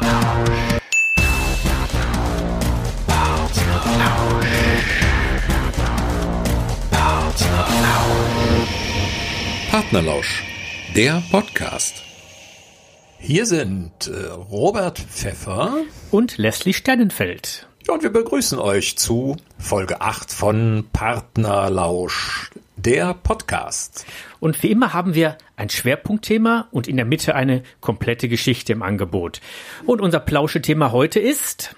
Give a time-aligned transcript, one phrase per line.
[0.00, 0.80] Partnerlausch.
[3.06, 4.48] Partnerlausch.
[6.90, 8.68] Partnerlausch.
[9.70, 10.44] Partnerlausch,
[10.94, 12.02] der Podcast.
[13.18, 15.78] Hier sind äh, Robert Pfeffer
[16.12, 17.66] und Leslie Sternenfeld.
[17.88, 24.06] Und wir begrüßen euch zu Folge 8 von Partnerlausch, der Podcast.
[24.40, 28.82] Und wie immer haben wir ein Schwerpunktthema und in der Mitte eine komplette Geschichte im
[28.82, 29.40] Angebot.
[29.84, 31.74] Und unser Plauschethema heute ist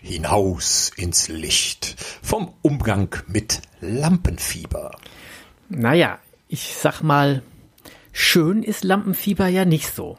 [0.00, 4.96] Hinaus ins Licht vom Umgang mit Lampenfieber.
[5.68, 7.42] Naja, ich sag mal,
[8.12, 10.18] schön ist Lampenfieber ja nicht so.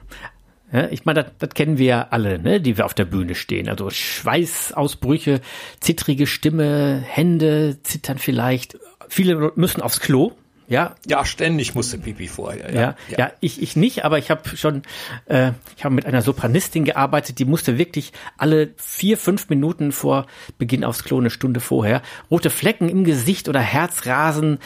[0.92, 3.70] Ich meine, das, das kennen wir ja alle, ne, die wir auf der Bühne stehen.
[3.70, 5.42] Also Schweißausbrüche,
[5.80, 8.78] zittrige Stimme, Hände zittern vielleicht.
[9.10, 10.34] Viele müssen aufs Klo,
[10.70, 10.96] ja.
[11.08, 12.72] Ja, ständig musste Pipi vorher.
[12.72, 13.18] Ja, ja, ja.
[13.18, 14.84] ja ich, ich nicht, aber ich habe schon,
[15.26, 20.28] äh, ich habe mit einer Sopranistin gearbeitet, die musste wirklich alle vier, fünf Minuten vor
[20.60, 24.60] Beginn aufs Klo, eine Stunde vorher, rote Flecken im Gesicht oder Herzrasen.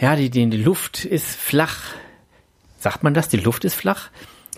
[0.00, 1.82] Ja, die, die, die Luft ist flach.
[2.78, 3.28] Sagt man das?
[3.28, 4.08] Die Luft ist flach?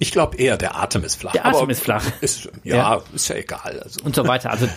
[0.01, 1.33] Ich glaube eher, der Atem ist flach.
[1.33, 2.05] Der Atem ist flach.
[2.21, 3.81] Ist, ja, ja, ist ja egal.
[3.81, 4.05] Also.
[4.05, 4.51] Und so weiter.
[4.51, 4.69] Also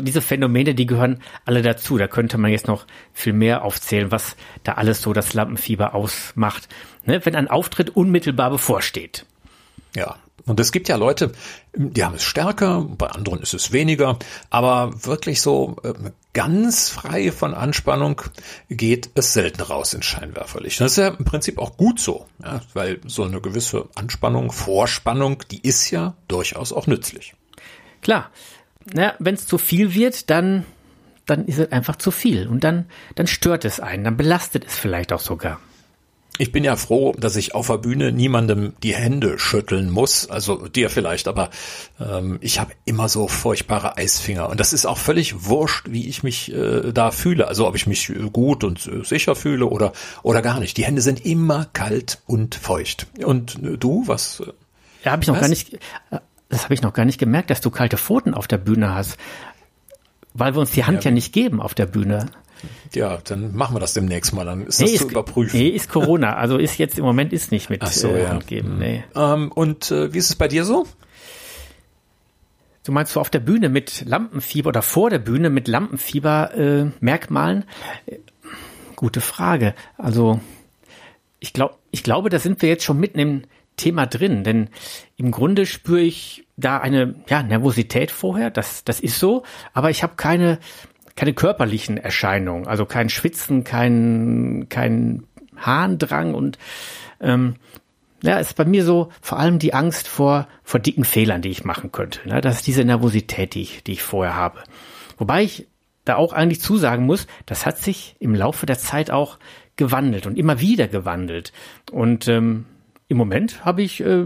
[0.00, 1.96] diese Phänomene, die gehören alle dazu.
[1.96, 6.68] Da könnte man jetzt noch viel mehr aufzählen, was da alles so das Lampenfieber ausmacht.
[7.04, 7.24] Ne?
[7.24, 9.26] Wenn ein Auftritt unmittelbar bevorsteht.
[9.94, 11.32] Ja, und es gibt ja Leute,
[11.74, 14.18] die haben es stärker, bei anderen ist es weniger,
[14.50, 15.92] aber wirklich so äh,
[16.34, 18.20] ganz frei von Anspannung
[18.68, 20.80] geht es selten raus ins Scheinwerferlicht.
[20.80, 25.42] Das ist ja im Prinzip auch gut so, ja, weil so eine gewisse Anspannung, Vorspannung,
[25.50, 27.34] die ist ja durchaus auch nützlich.
[28.02, 28.30] Klar,
[28.92, 30.64] na, wenn es zu viel wird, dann
[31.26, 34.76] dann ist es einfach zu viel und dann dann stört es einen, dann belastet es
[34.76, 35.58] vielleicht auch sogar.
[36.38, 40.66] Ich bin ja froh, dass ich auf der Bühne niemandem die Hände schütteln muss, also
[40.66, 41.50] dir vielleicht, aber
[42.00, 46.24] ähm, ich habe immer so furchtbare Eisfinger und das ist auch völlig wurscht, wie ich
[46.24, 49.92] mich äh, da fühle, also ob ich mich gut und äh, sicher fühle oder
[50.24, 50.76] oder gar nicht.
[50.76, 53.06] Die Hände sind immer kalt und feucht.
[53.24, 54.42] Und äh, du, was?
[55.04, 55.42] Ja, habe ich noch was?
[55.42, 55.74] gar nicht.
[55.74, 56.18] Äh,
[56.48, 59.18] das habe ich noch gar nicht gemerkt, dass du kalte Pfoten auf der Bühne hast,
[60.34, 62.26] weil wir uns die Hand ja, ja nicht geben auf der Bühne.
[62.94, 65.58] Ja, dann machen wir das demnächst mal, dann ist nee, das ist, zu überprüfen.
[65.58, 68.78] Nee, ist Corona, also ist jetzt im Moment ist nicht mit Ach so, äh, Handgeben.
[68.78, 69.04] Nee.
[69.14, 70.86] Ähm, und äh, wie ist es bei dir so?
[72.84, 76.90] Du meinst du auf der Bühne mit Lampenfieber oder vor der Bühne mit Lampenfieber äh,
[77.00, 77.64] Merkmalen?
[78.06, 78.18] Äh,
[78.94, 79.74] gute Frage.
[79.96, 80.40] Also
[81.40, 83.42] ich glaube, ich glaube, da sind wir jetzt schon mitten im
[83.76, 84.68] Thema drin, denn
[85.16, 89.42] im Grunde spüre ich da eine ja, Nervosität vorher, das, das ist so,
[89.72, 90.58] aber ich habe keine
[91.16, 95.24] keine körperlichen Erscheinungen, also kein Schwitzen, kein, kein
[95.56, 96.58] Harndrang und
[97.20, 97.56] ähm,
[98.22, 101.64] ja, ist bei mir so vor allem die Angst vor, vor dicken Fehlern, die ich
[101.64, 102.26] machen könnte.
[102.28, 102.40] Ne?
[102.40, 104.60] Das ist diese Nervosität, die ich, die ich vorher habe.
[105.18, 105.68] Wobei ich
[106.04, 109.38] da auch eigentlich zusagen muss, das hat sich im Laufe der Zeit auch
[109.76, 111.52] gewandelt und immer wieder gewandelt.
[111.90, 112.64] Und ähm,
[113.08, 114.24] im Moment habe ich äh,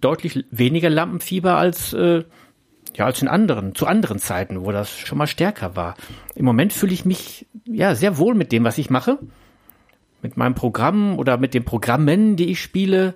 [0.00, 2.24] deutlich weniger Lampenfieber als äh,
[2.96, 5.96] ja, als in anderen, zu anderen Zeiten, wo das schon mal stärker war.
[6.34, 9.18] Im Moment fühle ich mich ja sehr wohl mit dem, was ich mache.
[10.22, 13.14] Mit meinem Programm oder mit den Programmen, die ich spiele.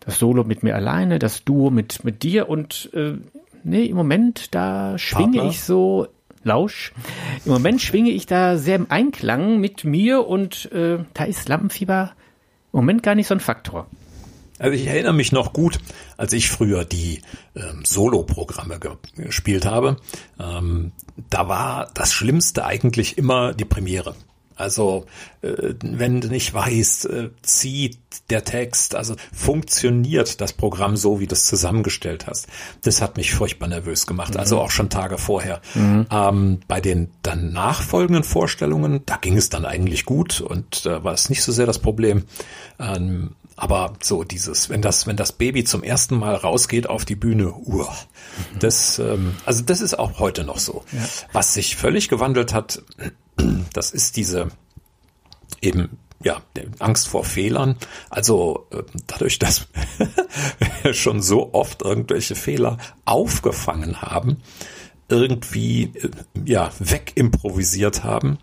[0.00, 3.14] Das Solo mit mir alleine, das Duo mit, mit dir und äh,
[3.62, 5.50] nee, im Moment, da schwinge Partner.
[5.50, 6.08] ich so
[6.42, 6.92] Lausch.
[7.46, 12.12] Im Moment schwinge ich da sehr im Einklang mit mir und äh, da ist Lampenfieber
[12.72, 13.86] im Moment gar nicht so ein Faktor.
[14.58, 15.78] Also ich erinnere mich noch gut,
[16.16, 17.22] als ich früher die
[17.56, 18.78] ähm, Solo-Programme
[19.16, 19.96] gespielt habe.
[20.38, 20.92] Ähm,
[21.30, 24.14] da war das Schlimmste eigentlich immer die Premiere.
[24.56, 25.06] Also
[25.42, 27.98] äh, wenn du nicht weißt, äh, zieht
[28.30, 32.46] der Text, also funktioniert das Programm so, wie du es zusammengestellt hast.
[32.82, 34.60] Das hat mich furchtbar nervös gemacht, also mhm.
[34.60, 35.60] also auch schon Tage vorher.
[35.74, 36.06] Mhm.
[36.10, 41.14] Ähm, bei den dann nachfolgenden Vorstellungen, da ging es dann eigentlich gut und da war
[41.14, 42.24] es nicht so sehr das Problem.
[42.78, 47.14] Ähm, aber so dieses, wenn das, wenn das Baby zum ersten Mal rausgeht auf die
[47.14, 47.86] Bühne, uh,
[48.58, 50.84] das, ähm, also das ist auch heute noch so.
[50.92, 51.04] Ja.
[51.32, 52.82] Was sich völlig gewandelt hat,
[53.72, 54.48] das ist diese
[55.60, 56.40] eben ja,
[56.78, 57.76] Angst vor Fehlern.
[58.10, 59.68] Also äh, dadurch, dass
[60.82, 64.38] wir schon so oft irgendwelche Fehler aufgefangen haben,
[65.08, 66.10] irgendwie äh,
[66.44, 68.38] ja wegimprovisiert haben,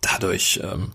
[0.00, 0.92] dadurch ähm,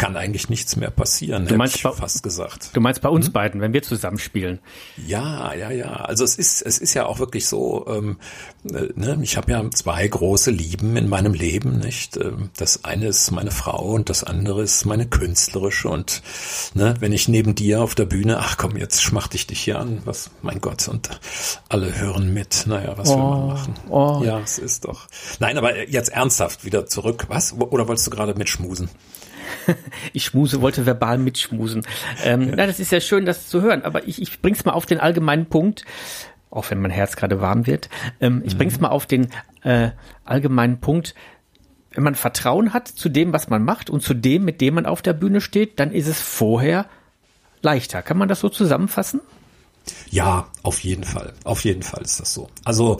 [0.00, 2.70] kann eigentlich nichts mehr passieren, du meinst ich bei, fast gesagt.
[2.72, 3.32] Du meinst bei uns hm?
[3.34, 4.58] beiden, wenn wir zusammenspielen?
[4.96, 5.92] Ja, ja, ja.
[5.92, 7.86] Also es ist, es ist ja auch wirklich so.
[7.86, 8.16] Ähm,
[8.64, 9.18] äh, ne?
[9.20, 12.16] Ich habe ja zwei große Lieben in meinem Leben, nicht?
[12.16, 15.90] Ähm, das eine ist meine Frau und das andere ist meine künstlerische.
[15.90, 16.22] Und
[16.72, 19.78] ne, wenn ich neben dir auf der Bühne, ach komm, jetzt schmacht ich dich hier
[19.78, 21.10] an, was, mein Gott, und
[21.68, 22.64] alle hören mit.
[22.66, 23.74] Naja, was oh, will man oh, machen?
[23.90, 24.22] Oh.
[24.24, 25.08] Ja, es ist doch.
[25.40, 27.26] Nein, aber jetzt ernsthaft wieder zurück.
[27.28, 27.52] Was?
[27.52, 28.88] Oder wolltest du gerade mitschmusen?
[30.12, 31.86] ich schmuse, wollte verbal mitschmusen.
[32.24, 34.86] Ähm, na, das ist ja schön, das zu hören, aber ich, ich bring's mal auf
[34.86, 35.84] den allgemeinen Punkt,
[36.50, 37.88] auch wenn mein Herz gerade warm wird.
[38.20, 38.58] Ähm, ich mhm.
[38.58, 39.28] bring's mal auf den
[39.62, 39.90] äh,
[40.24, 41.14] allgemeinen Punkt.
[41.92, 44.86] Wenn man Vertrauen hat zu dem, was man macht und zu dem, mit dem man
[44.86, 46.86] auf der Bühne steht, dann ist es vorher
[47.62, 48.02] leichter.
[48.02, 49.20] Kann man das so zusammenfassen?
[50.10, 51.32] Ja, auf jeden Fall.
[51.44, 52.48] Auf jeden Fall ist das so.
[52.64, 52.98] Also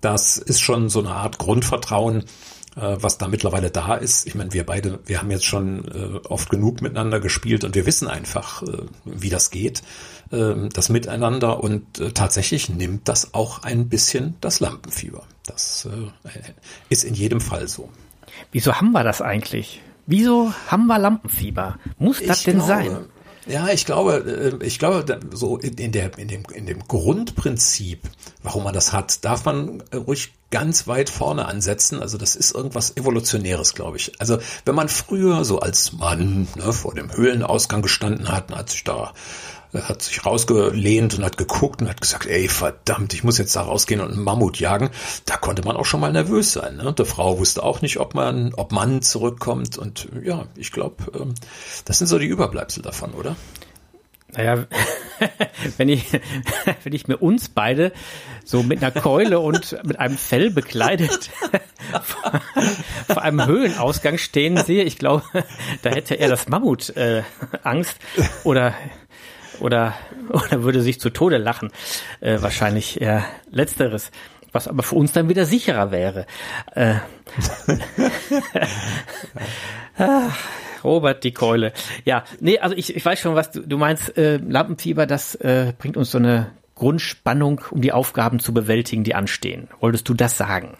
[0.00, 2.24] das ist schon so eine Art Grundvertrauen,
[2.74, 4.26] was da mittlerweile da ist.
[4.26, 7.86] Ich meine, wir beide, wir haben jetzt schon äh, oft genug miteinander gespielt und wir
[7.86, 9.82] wissen einfach, äh, wie das geht,
[10.30, 15.24] äh, das Miteinander und äh, tatsächlich nimmt das auch ein bisschen das Lampenfieber.
[15.44, 16.30] Das äh,
[16.88, 17.88] ist in jedem Fall so.
[18.52, 19.82] Wieso haben wir das eigentlich?
[20.06, 21.78] Wieso haben wir Lampenfieber?
[21.98, 22.96] Muss das ich denn glaube, sein?
[23.46, 28.02] Ja, ich glaube, äh, ich glaube, so in, der, in, dem, in dem Grundprinzip,
[28.42, 32.00] warum man das hat, darf man ruhig ganz weit vorne ansetzen.
[32.00, 34.12] Also das ist irgendwas Evolutionäres, glaube ich.
[34.20, 38.84] Also wenn man früher so als Mann ne, vor dem Höhlenausgang gestanden hat, hat sich
[38.84, 39.12] da
[39.74, 43.62] hat sich rausgelehnt und hat geguckt und hat gesagt, ey, verdammt, ich muss jetzt da
[43.62, 44.90] rausgehen und einen Mammut jagen.
[45.24, 46.76] Da konnte man auch schon mal nervös sein.
[46.76, 46.92] Ne?
[46.92, 49.78] Die Frau wusste auch nicht, ob man, ob man zurückkommt.
[49.78, 51.34] Und ja, ich glaube, ähm,
[51.84, 53.36] das sind so die Überbleibsel davon, oder?
[54.34, 54.64] Naja,
[55.76, 56.06] wenn ich,
[56.84, 57.92] wenn ich mir uns beide
[58.44, 61.30] so mit einer Keule und mit einem Fell bekleidet
[62.02, 62.40] vor,
[63.06, 65.24] vor einem Höhlenausgang stehen sehe, ich glaube,
[65.82, 67.22] da hätte er das Mammut äh,
[67.62, 67.98] Angst
[68.44, 68.74] oder
[69.62, 69.94] oder,
[70.28, 71.70] oder würde sich zu Tode lachen.
[72.20, 74.10] Äh, wahrscheinlich eher letzteres.
[74.52, 76.26] Was aber für uns dann wieder sicherer wäre.
[76.74, 76.96] Äh,
[79.96, 80.38] Ach,
[80.84, 81.72] Robert die Keule.
[82.04, 84.16] Ja, nee, also ich, ich weiß schon, was du, du meinst.
[84.18, 89.14] Äh, Lampenfieber, das äh, bringt uns so eine Grundspannung, um die Aufgaben zu bewältigen, die
[89.14, 89.68] anstehen.
[89.80, 90.76] Wolltest du das sagen?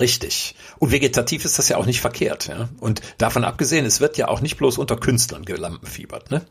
[0.00, 0.54] Richtig.
[0.78, 2.48] Und vegetativ ist das ja auch nicht verkehrt.
[2.48, 2.68] Ja?
[2.80, 6.30] Und davon abgesehen, es wird ja auch nicht bloß unter Künstlern gelampenfiebert.
[6.30, 6.42] Ne?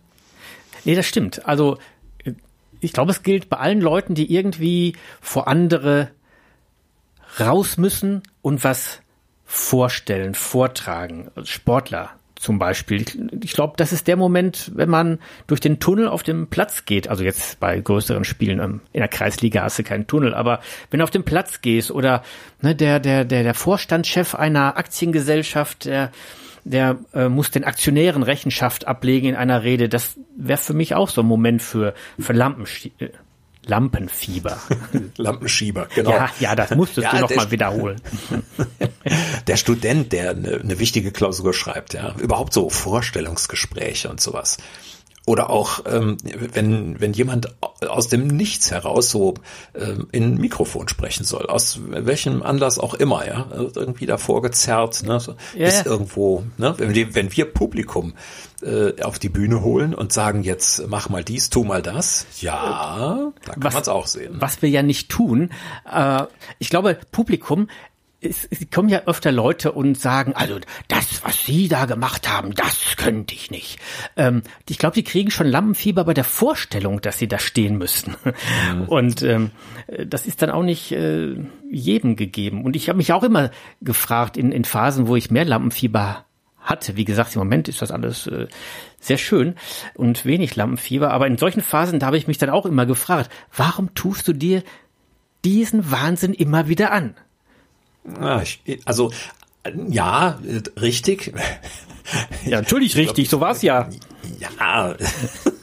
[0.86, 1.46] Nee, das stimmt.
[1.46, 1.78] Also
[2.80, 6.10] ich glaube, es gilt bei allen Leuten, die irgendwie vor andere
[7.40, 9.02] raus müssen und was
[9.46, 11.32] vorstellen, vortragen.
[11.36, 13.02] Also Sportler zum Beispiel.
[13.02, 16.86] Ich, ich glaube, das ist der Moment, wenn man durch den Tunnel auf dem Platz
[16.86, 17.08] geht.
[17.08, 20.60] Also jetzt bei größeren Spielen ähm, in der Kreisliga hast du keinen Tunnel, aber
[20.92, 22.24] wenn du auf den Platz gehst oder
[22.62, 26.12] ne, der der der der Vorstandschef einer Aktiengesellschaft, der
[26.70, 29.90] der äh, muss den Aktionären Rechenschaft ablegen in einer Rede.
[29.90, 33.10] Das wäre für mich auch so ein Moment für, für Lampenschie äh,
[33.66, 34.58] Lampenfieber.
[35.18, 36.12] Lampenschieber, genau.
[36.12, 38.02] Ja, ja, das musstest ja, du nochmal wiederholen.
[39.48, 44.58] der Student, der eine, eine wichtige Klausur schreibt, ja, überhaupt so Vorstellungsgespräche und sowas
[45.28, 46.16] oder auch ähm,
[46.54, 47.54] wenn wenn jemand
[47.86, 49.34] aus dem Nichts heraus so
[49.76, 55.04] ähm, in ein Mikrofon sprechen soll, aus welchem Anlass auch immer, ja, irgendwie davor gezerrt,
[55.04, 58.14] ne, so, ja, ist irgendwo, ne, wenn wir, wenn wir Publikum
[58.64, 63.34] äh, auf die Bühne holen und sagen jetzt mach mal dies, tu mal das, ja,
[63.46, 64.38] da kann man es auch sehen.
[64.40, 65.52] Was wir ja nicht tun,
[65.94, 66.24] äh,
[66.58, 67.68] ich glaube Publikum
[68.20, 72.54] es, es kommen ja öfter Leute und sagen, also das, was Sie da gemacht haben,
[72.56, 73.80] das könnte ich nicht.
[74.16, 78.16] Ähm, ich glaube, die kriegen schon Lampenfieber bei der Vorstellung, dass sie da stehen müssen.
[78.74, 78.82] Mhm.
[78.84, 79.52] Und ähm,
[80.06, 81.36] das ist dann auch nicht äh,
[81.70, 82.64] jedem gegeben.
[82.64, 83.52] Und ich habe mich auch immer
[83.82, 86.26] gefragt in, in Phasen, wo ich mehr Lampenfieber
[86.60, 86.96] hatte.
[86.96, 88.48] Wie gesagt, im Moment ist das alles äh,
[89.00, 89.56] sehr schön
[89.94, 91.12] und wenig Lampenfieber.
[91.12, 94.34] Aber in solchen Phasen, da habe ich mich dann auch immer gefragt, warum tust du
[94.34, 94.64] dir
[95.46, 97.16] diesen Wahnsinn immer wieder an?
[98.86, 99.12] Also
[99.90, 100.40] ja,
[100.80, 101.34] richtig.
[102.46, 103.90] Ja, natürlich richtig, so war's ja.
[104.40, 104.96] Ja.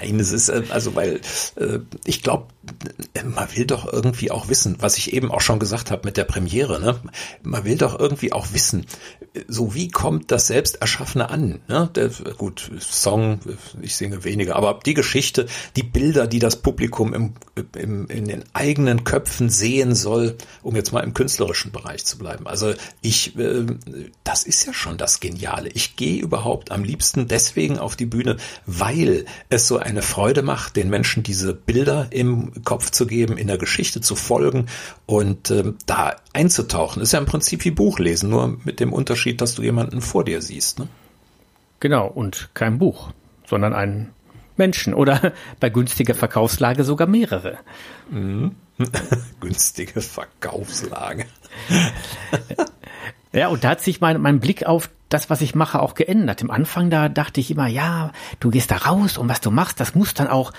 [0.00, 1.20] Nein, es ist äh, also, weil
[1.56, 2.46] äh, ich glaube,
[3.24, 6.24] man will doch irgendwie auch wissen, was ich eben auch schon gesagt habe mit der
[6.24, 6.80] Premiere.
[6.80, 7.00] Ne?
[7.42, 8.86] Man will doch irgendwie auch wissen,
[9.48, 11.60] so wie kommt das Selbsterschaffene an?
[11.68, 11.90] Ne?
[11.94, 13.40] Der, gut, Song,
[13.80, 17.34] ich singe weniger, aber die Geschichte, die Bilder, die das Publikum im,
[17.76, 22.46] im, in den eigenen Köpfen sehen soll, um jetzt mal im künstlerischen Bereich zu bleiben.
[22.46, 23.66] Also ich, äh,
[24.22, 25.68] das ist ja schon das Geniale.
[25.70, 30.76] Ich gehe überhaupt am liebsten deswegen auf die Bühne, weil es so eine Freude macht,
[30.76, 34.66] den Menschen diese Bilder im Kopf zu geben, in der Geschichte zu folgen
[35.06, 37.02] und ähm, da einzutauchen.
[37.02, 40.42] Ist ja im Prinzip wie Buchlesen, nur mit dem Unterschied, dass du jemanden vor dir
[40.42, 40.78] siehst.
[40.78, 40.88] Ne?
[41.80, 43.12] Genau, und kein Buch,
[43.46, 44.10] sondern einen
[44.56, 47.58] Menschen oder bei günstiger Verkaufslage sogar mehrere.
[48.10, 48.54] Mhm.
[49.40, 51.26] Günstige Verkaufslage.
[53.32, 56.42] ja, und da hat sich mein, mein Blick auf das, was ich mache, auch geändert.
[56.42, 59.80] Im Anfang da dachte ich immer, ja, du gehst da raus und was du machst,
[59.80, 60.52] das muss dann auch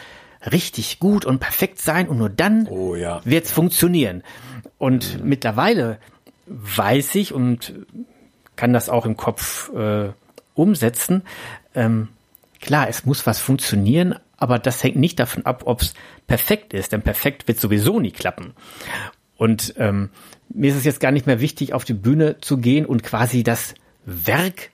[0.51, 3.21] richtig gut und perfekt sein und nur dann oh, ja.
[3.23, 4.23] wird's funktionieren.
[4.77, 5.29] Und mhm.
[5.29, 5.97] mittlerweile
[6.47, 7.73] weiß ich und
[8.55, 10.09] kann das auch im Kopf äh,
[10.53, 11.23] umsetzen.
[11.73, 12.09] Ähm,
[12.61, 15.93] klar, es muss was funktionieren, aber das hängt nicht davon ab, ob es
[16.27, 18.53] perfekt ist, denn perfekt wird sowieso nie klappen.
[19.37, 20.09] Und ähm,
[20.49, 23.43] mir ist es jetzt gar nicht mehr wichtig, auf die Bühne zu gehen und quasi
[23.43, 23.73] das
[24.05, 24.71] Werk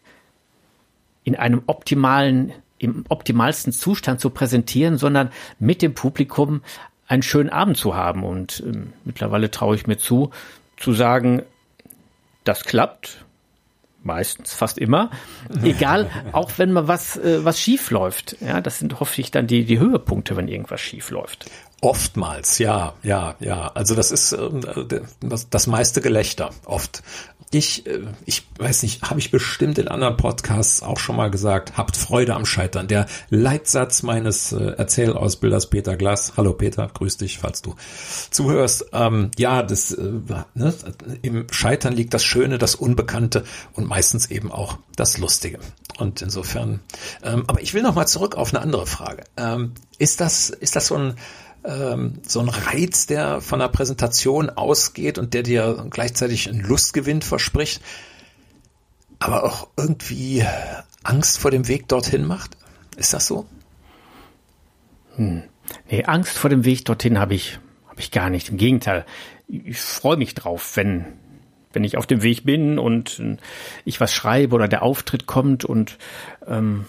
[1.24, 6.62] in einem optimalen, im optimalsten Zustand zu präsentieren, sondern mit dem Publikum
[7.08, 8.24] einen schönen Abend zu haben.
[8.24, 10.32] Und ähm, mittlerweile traue ich mir zu,
[10.78, 11.44] zu sagen,
[12.44, 13.26] das klappt,
[14.04, 15.12] meistens, fast immer.
[15.64, 18.38] Egal, auch wenn mal was, äh, was schief läuft.
[18.42, 21.46] Ja, das sind hoffentlich dann die, die Höhepunkte, wenn irgendwas schief läuft.
[21.84, 23.72] Oftmals, ja, ja, ja.
[23.74, 24.50] Also das ist äh,
[25.20, 27.02] das, das meiste Gelächter oft.
[27.50, 31.78] Ich, äh, ich weiß nicht, habe ich bestimmt in anderen Podcasts auch schon mal gesagt,
[31.78, 32.88] habt Freude am Scheitern.
[32.88, 37.76] Der Leitsatz meines äh, Erzählausbilders Peter Glass, hallo Peter, grüß dich, falls du
[38.30, 38.86] zuhörst.
[38.94, 40.12] Ähm, ja, das, äh,
[40.54, 40.74] ne,
[41.24, 45.58] im Scheitern liegt das Schöne, das Unbekannte und meistens eben auch das Lustige.
[45.98, 46.80] Und insofern,
[47.24, 49.24] ähm, aber ich will noch mal zurück auf eine andere Frage.
[49.36, 51.16] Ähm, ist das, ist das so ein
[51.64, 57.22] ähm, so ein Reiz, der von der Präsentation ausgeht und der dir gleichzeitig einen Lustgewinn
[57.22, 57.82] verspricht,
[59.20, 60.46] aber auch irgendwie
[61.04, 62.58] Angst vor dem Weg dorthin macht?
[62.98, 63.46] Ist das so?
[65.16, 65.44] Hm.
[65.90, 68.50] Nee, Angst vor dem Weg dorthin habe ich, habe ich gar nicht.
[68.50, 69.06] Im Gegenteil,
[69.48, 71.06] ich freue mich drauf, wenn,
[71.72, 73.22] wenn ich auf dem Weg bin und
[73.86, 75.98] ich was schreibe oder der Auftritt kommt und
[76.48, 76.86] ähm,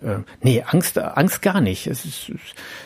[0.00, 1.86] äh, nee, Angst, Angst gar nicht.
[1.86, 2.30] Es ist,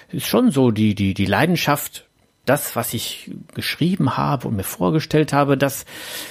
[0.09, 2.09] es ist schon so, die, die, die Leidenschaft,
[2.45, 5.85] das, was ich geschrieben habe und mir vorgestellt habe, das,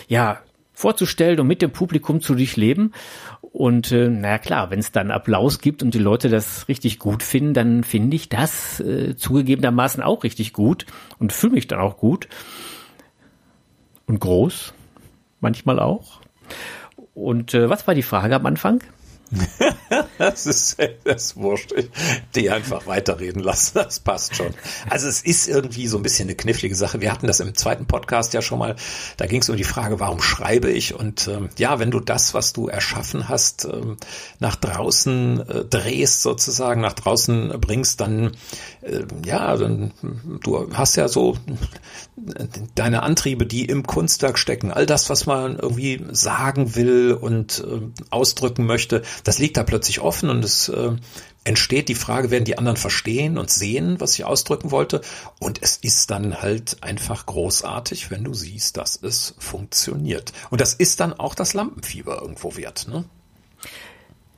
[0.07, 0.39] ja,
[0.74, 2.93] vorzustellen und mit dem Publikum zu durchleben.
[3.41, 7.21] Und äh, naja klar, wenn es dann Applaus gibt und die Leute das richtig gut
[7.21, 10.86] finden, dann finde ich das äh, zugegebenermaßen auch richtig gut
[11.17, 12.29] und fühle mich dann auch gut.
[14.05, 14.74] Und groß,
[15.41, 16.21] manchmal auch.
[17.13, 18.81] Und äh, was war die Frage am Anfang?
[20.17, 21.74] Das ist, das ist wurscht.
[22.36, 24.53] Die einfach weiterreden lassen, das passt schon.
[24.89, 27.01] Also es ist irgendwie so ein bisschen eine knifflige Sache.
[27.01, 28.75] Wir hatten das im zweiten Podcast ja schon mal.
[29.17, 30.95] Da ging es um die Frage, warum schreibe ich?
[30.95, 33.98] Und ähm, ja, wenn du das, was du erschaffen hast, ähm,
[34.39, 38.31] nach draußen äh, drehst, sozusagen, nach draußen bringst, dann
[38.81, 39.91] äh, ja, dann
[40.41, 41.38] du hast ja so
[42.75, 47.81] deine Antriebe, die im Kunstwerk stecken, all das, was man irgendwie sagen will und äh,
[48.09, 50.91] ausdrücken möchte, das liegt da plötzlich offen und es äh,
[51.43, 55.01] entsteht die Frage, werden die anderen verstehen und sehen, was ich ausdrücken wollte?
[55.39, 60.33] Und es ist dann halt einfach großartig, wenn du siehst, dass es funktioniert.
[60.49, 63.05] Und das ist dann auch das Lampenfieber irgendwo wert, ne?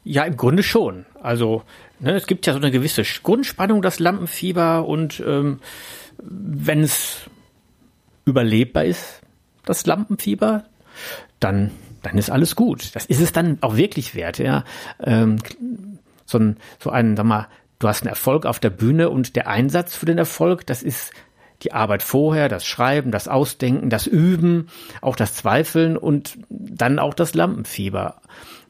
[0.04, 1.06] Ja, im Grunde schon.
[1.22, 1.64] Also
[2.00, 5.60] ne, es gibt ja so eine gewisse Grundspannung, das Lampenfieber und ähm,
[6.24, 7.18] wenn es
[8.26, 9.22] überlebbar ist,
[9.66, 10.66] das Lampenfieber,
[11.40, 11.72] dann,
[12.02, 12.96] dann ist alles gut.
[12.96, 14.64] Das ist es dann auch wirklich wert, ja.
[15.00, 15.38] Ähm,
[16.26, 17.48] so ein, so ein, sag mal,
[17.80, 21.12] du hast einen Erfolg auf der Bühne und der Einsatz für den Erfolg, das ist
[21.64, 24.68] die Arbeit vorher, das Schreiben, das Ausdenken, das Üben,
[25.02, 28.22] auch das Zweifeln und dann auch das Lampenfieber.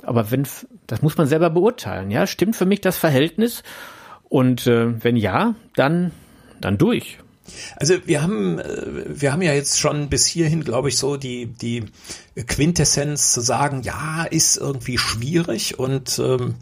[0.03, 0.45] Aber wenn,
[0.87, 3.63] das muss man selber beurteilen, ja, stimmt für mich das Verhältnis?
[4.27, 6.11] Und äh, wenn ja, dann,
[6.59, 7.19] dann durch.
[7.75, 11.47] Also wir haben, äh, wir haben ja jetzt schon bis hierhin, glaube ich, so die,
[11.47, 11.85] die
[12.47, 16.55] Quintessenz zu sagen, ja, ist irgendwie schwierig und ähm,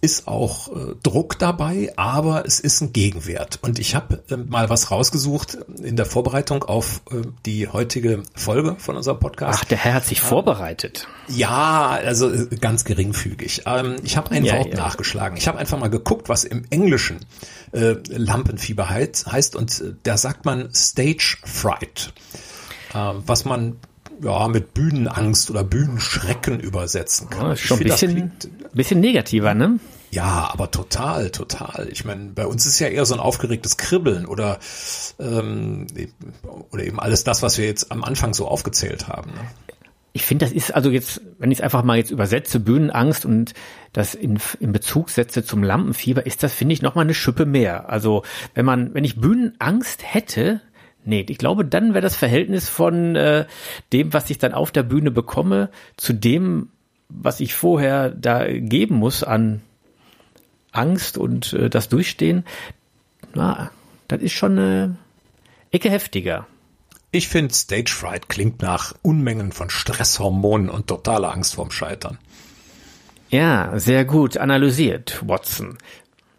[0.00, 3.58] ist auch äh, Druck dabei, aber es ist ein Gegenwert.
[3.62, 8.76] Und ich habe äh, mal was rausgesucht in der Vorbereitung auf äh, die heutige Folge
[8.78, 9.60] von unserem Podcast.
[9.62, 11.08] Ach, der Herr hat sich vorbereitet.
[11.28, 13.62] Ja, also äh, ganz geringfügig.
[13.66, 14.76] Ähm, ich habe ein ja, Wort ja.
[14.76, 15.36] nachgeschlagen.
[15.36, 17.20] Ich habe einfach mal geguckt, was im Englischen
[17.72, 22.12] äh, Lampenfieber heißt, heißt und äh, da sagt man Stage Fright,
[22.94, 23.76] äh, was man
[24.22, 27.52] ja, mit Bühnenangst oder Bühnenschrecken übersetzen kann.
[27.52, 28.32] Ist schon ein bisschen,
[28.72, 29.78] bisschen negativer, ne?
[30.10, 31.88] Ja, aber total, total.
[31.90, 34.58] Ich meine, bei uns ist ja eher so ein aufgeregtes Kribbeln oder,
[35.18, 35.86] ähm,
[36.70, 39.32] oder eben alles das, was wir jetzt am Anfang so aufgezählt haben.
[39.32, 39.40] Ne?
[40.16, 43.52] ich finde, das ist also jetzt, wenn ich es einfach mal jetzt übersetze, Bühnenangst und
[43.92, 47.90] das in, in Bezug setze zum Lampenfieber, ist das, finde ich, nochmal eine Schippe mehr.
[47.90, 48.22] Also
[48.54, 50.62] wenn man, wenn ich Bühnenangst hätte,
[51.06, 53.46] nee, ich glaube, dann wäre das Verhältnis von äh,
[53.92, 56.70] dem, was ich dann auf der Bühne bekomme, zu dem,
[57.08, 59.62] was ich vorher da geben muss an
[60.72, 62.44] Angst und äh, das Durchstehen,
[63.34, 63.70] na,
[64.08, 64.96] das ist schon eine
[65.70, 66.46] Ecke heftiger.
[67.10, 72.18] Ich finde, Stage Fright klingt nach Unmengen von Stresshormonen und totaler Angst vorm Scheitern.
[73.30, 75.78] Ja, sehr gut analysiert, Watson.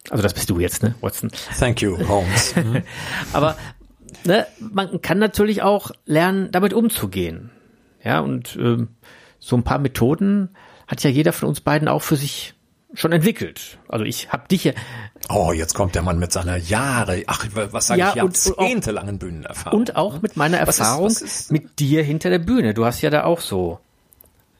[0.10, 1.32] Also das bist du jetzt, ne, Watson?
[1.60, 2.54] Thank you, Holmes.
[3.34, 3.58] Aber
[4.26, 7.52] ne, man kann natürlich auch lernen, damit umzugehen.
[8.04, 8.90] Ja, und ähm,
[9.40, 10.50] so ein paar Methoden
[10.88, 12.54] hat ja jeder von uns beiden auch für sich
[12.94, 13.80] schon entwickelt.
[13.90, 14.72] Also ich habe dich ja.
[15.30, 19.80] Oh, jetzt kommt der Mann mit seiner Jahre, ach, was sage Ja, ich, jahrzehntelangen Bühnenerfahrung.
[19.80, 22.74] Und auch mit meiner Was ist- Erfahrung was ist- mit dir hinter der Bühne.
[22.74, 23.80] Du hast ja da auch so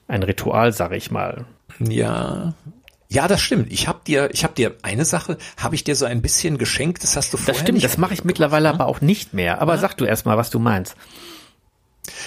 [0.08, 1.46] ein Ritual, sag ich mal.
[1.78, 2.52] Ja.
[3.10, 3.72] Ja, das stimmt.
[3.72, 7.02] Ich habe dir, ich habe dir eine Sache, habe ich dir so ein bisschen geschenkt.
[7.02, 9.62] Das hast du vorher Das stimmt, nicht das mache ich mittlerweile aber auch nicht mehr.
[9.62, 10.94] Aber sag du erst mal, was du meinst.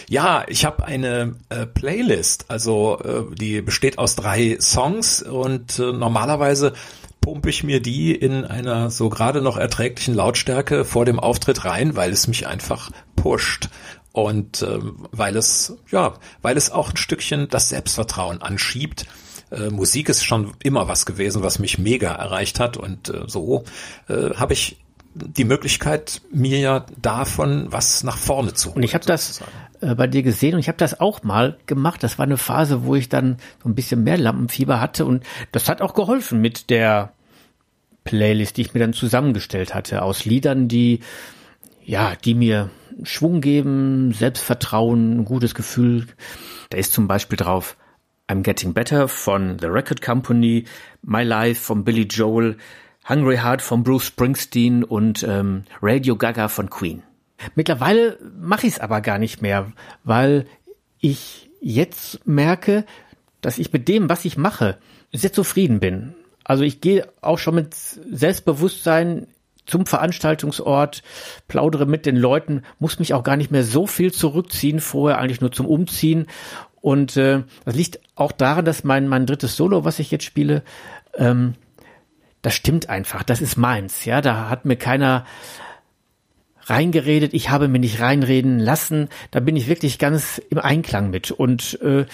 [0.07, 5.91] Ja, ich habe eine äh, Playlist, also äh, die besteht aus drei Songs und äh,
[5.91, 6.73] normalerweise
[7.19, 11.95] pumpe ich mir die in einer so gerade noch erträglichen Lautstärke vor dem Auftritt rein,
[11.95, 13.69] weil es mich einfach pusht
[14.11, 19.05] und ähm, weil es ja, weil es auch ein Stückchen das Selbstvertrauen anschiebt.
[19.51, 23.63] Äh, Musik ist schon immer was gewesen, was mich mega erreicht hat und äh, so
[24.07, 24.77] äh, habe ich
[25.13, 28.77] die Möglichkeit, mir ja davon was nach vorne zu holen.
[28.77, 29.41] Und ich habe das
[29.81, 32.01] äh, bei dir gesehen und ich habe das auch mal gemacht.
[32.01, 35.67] Das war eine Phase, wo ich dann so ein bisschen mehr Lampenfieber hatte und das
[35.67, 37.11] hat auch geholfen mit der
[38.05, 41.01] Playlist, die ich mir dann zusammengestellt hatte aus Liedern, die
[41.83, 42.69] ja, die mir
[43.03, 46.07] Schwung geben, Selbstvertrauen, ein gutes Gefühl.
[46.69, 47.75] Da ist zum Beispiel drauf
[48.31, 50.63] I'm Getting Better von The Record Company,
[51.01, 52.55] My Life von Billy Joel,
[53.09, 57.03] Hungry Heart von Bruce Springsteen und ähm, Radio Gaga von Queen.
[57.55, 59.73] Mittlerweile mache ich es aber gar nicht mehr,
[60.05, 60.45] weil
[61.01, 62.85] ich jetzt merke,
[63.41, 64.77] dass ich mit dem, was ich mache,
[65.11, 66.13] sehr zufrieden bin.
[66.45, 69.27] Also ich gehe auch schon mit Selbstbewusstsein
[69.65, 71.03] zum Veranstaltungsort,
[71.49, 75.41] plaudere mit den Leuten, muss mich auch gar nicht mehr so viel zurückziehen, vorher eigentlich
[75.41, 76.27] nur zum Umziehen.
[76.81, 80.63] Und äh, das liegt auch daran, dass mein, mein drittes Solo, was ich jetzt spiele,
[81.15, 81.53] ähm,
[82.41, 84.05] das stimmt einfach, das ist meins.
[84.05, 85.25] Ja, da hat mir keiner
[86.63, 91.31] reingeredet, ich habe mir nicht reinreden lassen, da bin ich wirklich ganz im Einklang mit.
[91.31, 92.05] Und äh,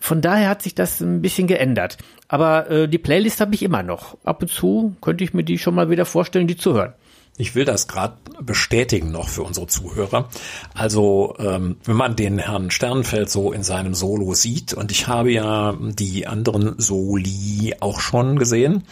[0.00, 1.98] von daher hat sich das ein bisschen geändert.
[2.28, 4.16] Aber äh, die Playlist habe ich immer noch.
[4.24, 6.94] Ab und zu könnte ich mir die schon mal wieder vorstellen, die zu hören.
[7.38, 10.28] Ich will das gerade bestätigen noch für unsere Zuhörer.
[10.74, 15.30] Also ähm, wenn man den Herrn Sternfeld so in seinem Solo sieht, und ich habe
[15.30, 18.84] ja die anderen Soli auch schon gesehen,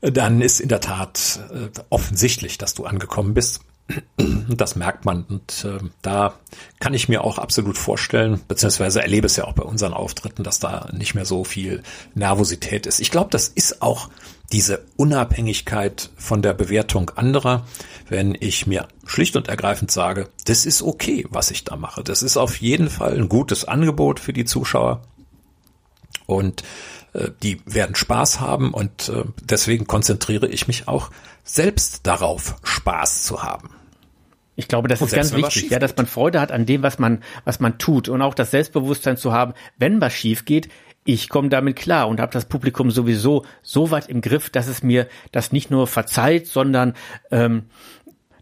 [0.00, 3.60] dann ist in der Tat äh, offensichtlich, dass du angekommen bist.
[4.48, 6.34] Das merkt man und äh, da
[6.80, 10.58] kann ich mir auch absolut vorstellen, beziehungsweise erlebe es ja auch bei unseren Auftritten, dass
[10.58, 12.98] da nicht mehr so viel Nervosität ist.
[12.98, 14.08] Ich glaube, das ist auch
[14.52, 17.66] diese Unabhängigkeit von der Bewertung anderer,
[18.08, 22.04] wenn ich mir schlicht und ergreifend sage, das ist okay, was ich da mache.
[22.04, 25.02] Das ist auf jeden Fall ein gutes Angebot für die Zuschauer
[26.26, 26.62] und
[27.12, 31.10] äh, die werden Spaß haben und äh, deswegen konzentriere ich mich auch
[31.44, 33.70] selbst darauf, Spaß zu haben.
[34.58, 36.98] Ich glaube, das Und ist ganz wichtig, ja, dass man Freude hat an dem, was
[36.98, 40.70] man, was man tut und auch das Selbstbewusstsein zu haben, wenn was schief geht,
[41.06, 44.82] ich komme damit klar und habe das Publikum sowieso so weit im Griff, dass es
[44.82, 46.94] mir das nicht nur verzeiht, sondern
[47.30, 47.66] ähm,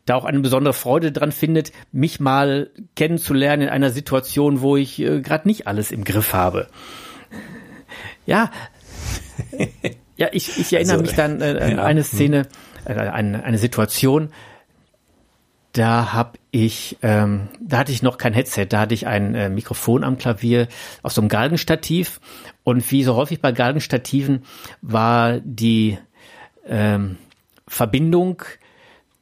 [0.07, 4.99] da auch eine besondere Freude dran findet, mich mal kennenzulernen in einer Situation, wo ich
[4.99, 6.69] äh, gerade nicht alles im Griff habe.
[8.27, 8.51] Ja,
[10.17, 12.47] ja, ich, ich erinnere Also, mich dann äh, an ja, eine Szene,
[12.85, 14.31] äh, eine, eine Situation,
[15.73, 19.49] da habe ich, ähm, da hatte ich noch kein Headset, da hatte ich ein äh,
[19.49, 20.69] Mikrofon am Klavier
[21.03, 22.21] aus so einem Galgenstativ
[22.65, 24.43] und wie so häufig bei Galgenstativen
[24.83, 25.99] war die
[26.67, 27.17] ähm,
[27.69, 28.43] Verbindung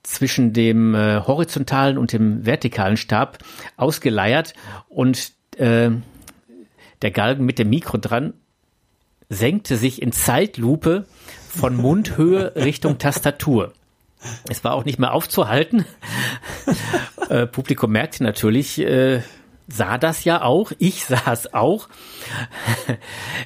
[0.03, 3.39] zwischen dem äh, horizontalen und dem vertikalen Stab
[3.77, 4.55] ausgeleiert
[4.89, 5.91] und äh,
[7.03, 8.35] der Galgen mit dem Mikro dran
[9.29, 11.07] senkte sich in Zeitlupe
[11.49, 13.73] von Mundhöhe Richtung Tastatur.
[14.49, 15.85] Es war auch nicht mehr aufzuhalten.
[17.29, 19.23] äh, Publikum merkte natürlich, äh,
[19.73, 20.73] sah das ja auch.
[20.79, 21.89] Ich sah es auch.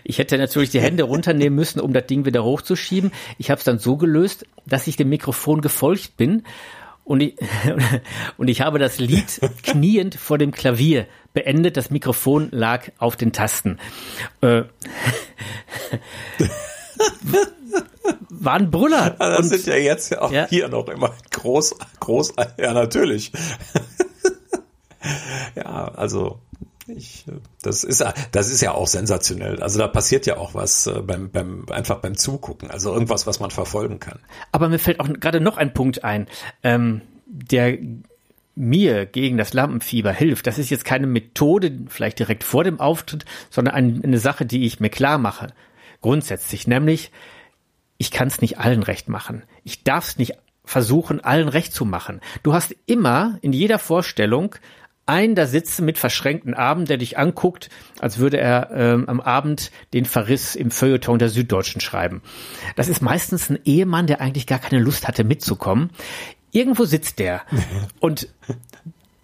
[0.05, 3.13] ich hätte natürlich die Hände runternehmen müssen, um das Ding wieder hochzuschieben.
[3.39, 6.43] Ich habe es dann so gelöst, dass ich dem Mikrofon gefolgt bin
[7.07, 7.37] und ich,
[8.37, 11.77] und ich habe das Lied kniend vor dem Klavier beendet.
[11.77, 13.79] Das Mikrofon lag auf den Tasten.
[14.41, 14.65] Äh,
[18.29, 19.11] war ein Brüller.
[19.11, 20.49] Das und, sind ja jetzt ja auch ja.
[20.49, 23.31] hier noch immer groß, groß, ja natürlich.
[25.57, 26.41] ja, also
[26.89, 27.25] ich,
[27.63, 29.61] das ist das ist ja auch sensationell.
[29.61, 32.71] Also da passiert ja auch was äh, beim, beim einfach beim Zugucken.
[32.71, 34.21] Also irgendwas, was man verfolgen kann.
[34.53, 36.29] Aber mir fällt auch gerade noch ein Punkt ein,
[36.63, 37.79] ähm, der
[38.55, 40.47] mir gegen das Lampenfieber hilft.
[40.47, 44.81] Das ist jetzt keine Methode, vielleicht direkt vor dem Auftritt, sondern eine Sache, die ich
[44.81, 45.49] mir klar mache.
[46.01, 47.11] Grundsätzlich, nämlich
[47.99, 49.43] ich kann es nicht allen recht machen.
[49.65, 52.21] Ich darf es nicht versuchen, allen recht zu machen.
[52.43, 54.55] Du hast immer in jeder Vorstellung
[55.07, 59.71] einen da sitzen mit verschränkten Armen, der dich anguckt, als würde er ähm, am Abend
[59.95, 62.23] den Verriss im Feuilleton der Süddeutschen schreiben.
[62.75, 65.91] Das ist meistens ein Ehemann, der eigentlich gar keine Lust hatte mitzukommen.
[66.51, 67.43] Irgendwo sitzt der
[68.01, 68.29] und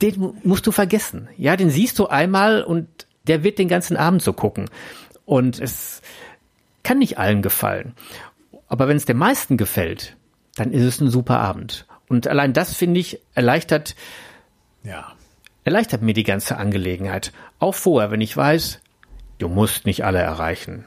[0.00, 1.28] den musst du vergessen.
[1.36, 2.88] Ja, den siehst du einmal und
[3.26, 4.68] der wird den ganzen Abend so gucken.
[5.24, 6.02] Und es
[6.82, 7.94] kann nicht allen gefallen.
[8.68, 10.16] Aber wenn es den meisten gefällt,
[10.56, 11.86] dann ist es ein super Abend.
[12.08, 13.94] Und allein das, finde ich, erleichtert,
[14.82, 15.11] ja.
[15.64, 17.32] Erleichtert mir die ganze Angelegenheit.
[17.58, 18.80] Auch vorher, wenn ich weiß,
[19.38, 20.84] du musst nicht alle erreichen.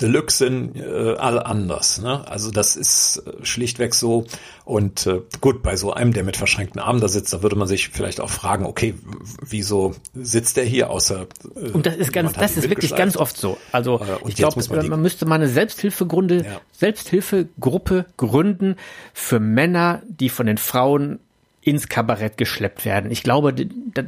[0.00, 2.00] Deluxe sind äh, alle anders.
[2.00, 2.26] Ne?
[2.28, 4.26] Also das ist äh, schlichtweg so.
[4.64, 7.66] Und äh, gut, bei so einem, der mit verschränkten Armen da sitzt, da würde man
[7.66, 8.94] sich vielleicht auch fragen, okay,
[9.42, 13.36] wieso sitzt der hier außer äh, Und das ist ganz, das ist wirklich ganz oft
[13.36, 13.58] so.
[13.72, 16.60] Also äh, ich glaube, man, man, müsste mal eine Selbsthilfegründe, ja.
[16.72, 18.76] Selbsthilfegruppe gründen
[19.12, 21.18] für Männer, die von den Frauen
[21.60, 23.10] ins Kabarett geschleppt werden.
[23.10, 23.54] Ich glaube,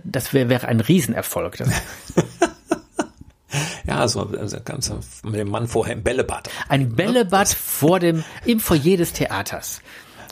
[0.04, 1.58] das wäre wär ein Riesenerfolg.
[3.86, 4.92] Ja, so also ganz
[5.24, 6.48] mit dem Mann vorher im Bällebad.
[6.68, 7.56] Ein Bällebad ja.
[7.56, 9.82] vor dem, im Foyer des Theaters.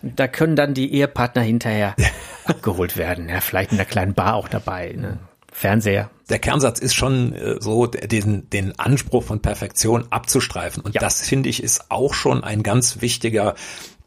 [0.03, 1.97] Da können dann die Ehepartner hinterher
[2.45, 3.29] abgeholt werden.
[3.29, 4.95] Ja, vielleicht in der kleinen Bar auch dabei.
[4.97, 5.19] Ne?
[5.51, 6.11] Fernseher.
[6.29, 10.83] Der Kernsatz ist schon äh, so, den, den Anspruch von Perfektion abzustreifen.
[10.85, 11.01] Und ja.
[11.01, 13.57] das finde ich ist auch schon ein ganz wichtiger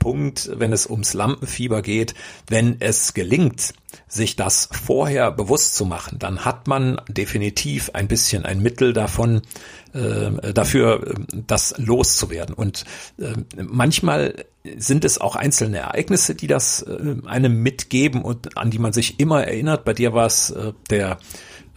[0.02, 2.16] Punkt, wenn es ums Lampenfieber geht.
[2.48, 3.76] Wenn es gelingt,
[4.08, 9.44] sich das vorher bewusst zu machen, dann hat man definitiv ein bisschen ein Mittel davon,
[9.94, 12.56] äh, dafür, das loszuwerden.
[12.56, 12.86] Und
[13.20, 18.80] äh, manchmal sind es auch einzelne Ereignisse, die das äh, einem mitgeben und an die
[18.80, 19.86] man sich immer erinnert.
[19.86, 21.20] Bei dir war es äh, der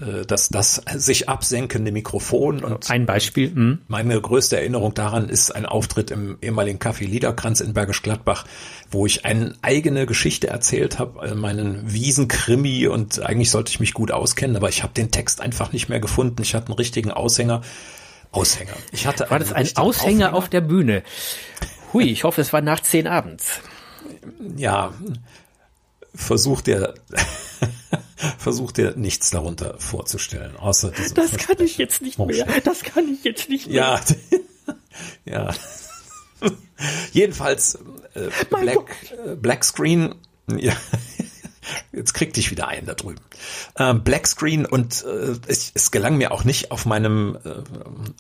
[0.01, 2.65] äh, das, das sich absenkende Mikrofon.
[2.65, 3.51] Und ein Beispiel.
[3.55, 3.79] Mh.
[3.89, 8.45] Meine größte Erinnerung daran ist ein Auftritt im ehemaligen Café Liederkranz in Bergisch Gladbach,
[8.91, 13.95] wo ich eine eigene Geschichte erzählt habe, äh, meinen Wiesenkrimi und eigentlich sollte ich mich
[13.95, 16.43] gut auskennen, aber ich habe den Text einfach nicht mehr gefunden.
[16.43, 17.63] Ich hatte einen richtigen Aushänger.
[18.33, 18.75] Aushänger.
[18.91, 20.35] Ich hatte war das ein Aushänger Aufhänger.
[20.35, 21.03] auf der Bühne?
[21.93, 23.61] Hui, ich hoffe, es war nach zehn abends.
[24.57, 24.93] Ja,
[26.15, 26.95] versuch dir
[28.39, 32.47] versuch dir nichts darunter vorzustellen, außer Das kann ich jetzt nicht mehr.
[32.65, 33.77] Das kann ich jetzt nicht mehr.
[33.77, 34.01] Ja,
[35.25, 35.55] ja.
[37.13, 37.79] Jedenfalls
[38.15, 38.97] äh, Black,
[39.27, 40.15] äh, Black Screen.
[40.57, 40.75] Ja.
[41.97, 43.21] Jetzt krieg dich wieder ein da drüben.
[43.77, 47.51] Ähm, Black Screen und äh, es, es gelang mir auch nicht auf meinem äh,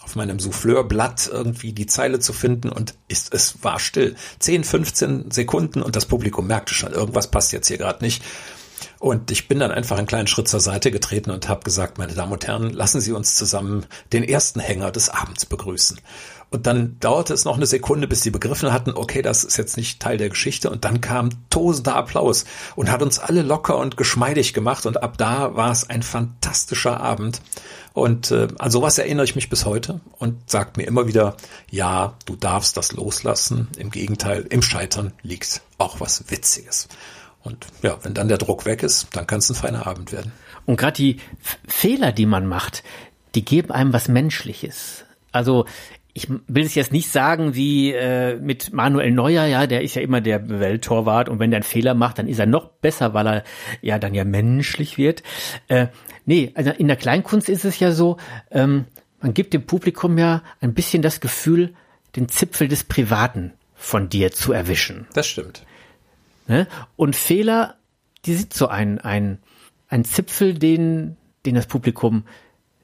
[0.03, 4.17] auf meinem Souffleurblatt irgendwie die Zeile zu finden und ist, es war still.
[4.39, 8.23] 10, 15 Sekunden und das Publikum merkte schon, irgendwas passt jetzt hier gerade nicht.
[8.99, 12.15] Und ich bin dann einfach einen kleinen Schritt zur Seite getreten und habe gesagt, meine
[12.15, 16.01] Damen und Herren, lassen Sie uns zusammen den ersten Hänger des Abends begrüßen.
[16.55, 19.77] Und dann dauerte es noch eine Sekunde, bis sie begriffen hatten, okay, das ist jetzt
[19.77, 20.71] nicht Teil der Geschichte.
[20.71, 22.45] Und dann kam tosender Applaus
[22.77, 24.87] und hat uns alle locker und geschmeidig gemacht.
[24.87, 27.40] Und ab da war es ein fantastischer Abend.
[27.93, 31.37] Und äh, an sowas erinnere ich mich bis heute und sagt mir immer wieder,
[31.73, 33.67] ja, du darfst das loslassen.
[33.77, 36.87] Im Gegenteil, im Scheitern liegt auch was Witziges.
[37.43, 40.31] Und ja, wenn dann der Druck weg ist, dann kann es ein feiner Abend werden.
[40.67, 41.17] Und gerade die
[41.67, 42.85] Fehler, die man macht,
[43.35, 45.05] die geben einem was Menschliches.
[45.33, 45.67] Also
[46.16, 50.03] ich will es jetzt nicht sagen wie äh, mit Manuel Neuer, ja, der ist ja
[50.03, 53.27] immer der Welttorwart und wenn der einen Fehler macht, dann ist er noch besser, weil
[53.27, 53.44] er
[53.83, 55.24] ja dann ja menschlich wird.
[55.66, 55.88] Äh,
[56.24, 58.16] nee, also in der Kleinkunst ist es ja so,
[58.53, 58.85] ähm,
[59.20, 61.74] man gibt dem Publikum ja ein bisschen das Gefühl,
[62.14, 65.09] den Zipfel des Privaten von dir zu erwischen.
[65.14, 65.66] Das stimmt.
[66.46, 66.68] Ne?
[66.94, 67.74] Und Fehler,
[68.24, 69.38] die sind so ein, ein,
[69.88, 72.22] ein Zipfel, den, den das Publikum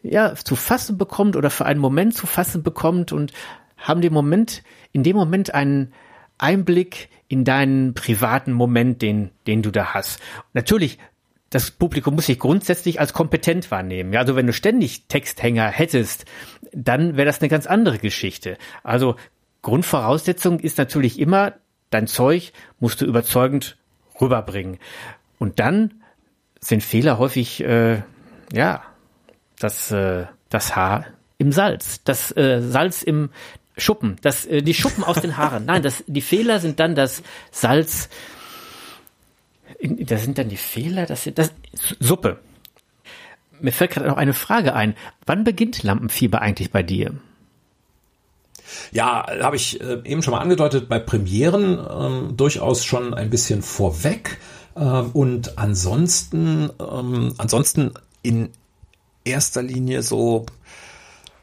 [0.02, 3.32] ja zu fassen bekommt oder für einen Moment zu fassen bekommt und
[3.76, 5.92] haben den Moment, in dem Moment einen
[6.38, 10.20] Einblick in deinen privaten Moment, den, den du da hast.
[10.52, 10.98] natürlich,
[11.50, 14.12] das Publikum muss sich grundsätzlich als kompetent wahrnehmen.
[14.12, 16.24] Ja, also wenn du ständig Texthänger hättest,
[16.72, 18.56] dann wäre das eine ganz andere Geschichte.
[18.84, 19.16] Also
[19.62, 21.54] Grundvoraussetzung ist natürlich immer,
[21.90, 23.76] dein Zeug musst du überzeugend
[24.20, 24.78] rüberbringen.
[25.38, 26.02] Und dann
[26.60, 28.02] sind Fehler häufig, äh,
[28.52, 28.82] ja,
[29.60, 31.06] das, äh, das Haar
[31.38, 33.30] im Salz, das äh, Salz im
[33.76, 35.64] Schuppen, das, äh, die Schuppen aus den Haaren.
[35.64, 38.08] Nein, das, die Fehler sind dann das Salz.
[39.82, 41.52] Das sind dann die Fehler, das das
[41.98, 42.40] Suppe.
[43.60, 44.94] Mir fällt gerade noch eine Frage ein.
[45.24, 47.14] Wann beginnt Lampenfieber eigentlich bei dir?
[48.92, 53.62] Ja, habe ich äh, eben schon mal angedeutet, bei Premieren ähm, durchaus schon ein bisschen
[53.62, 54.38] vorweg.
[54.76, 57.92] Ähm, und ansonsten, ähm, ansonsten
[58.22, 58.50] in
[59.24, 60.46] erster Linie so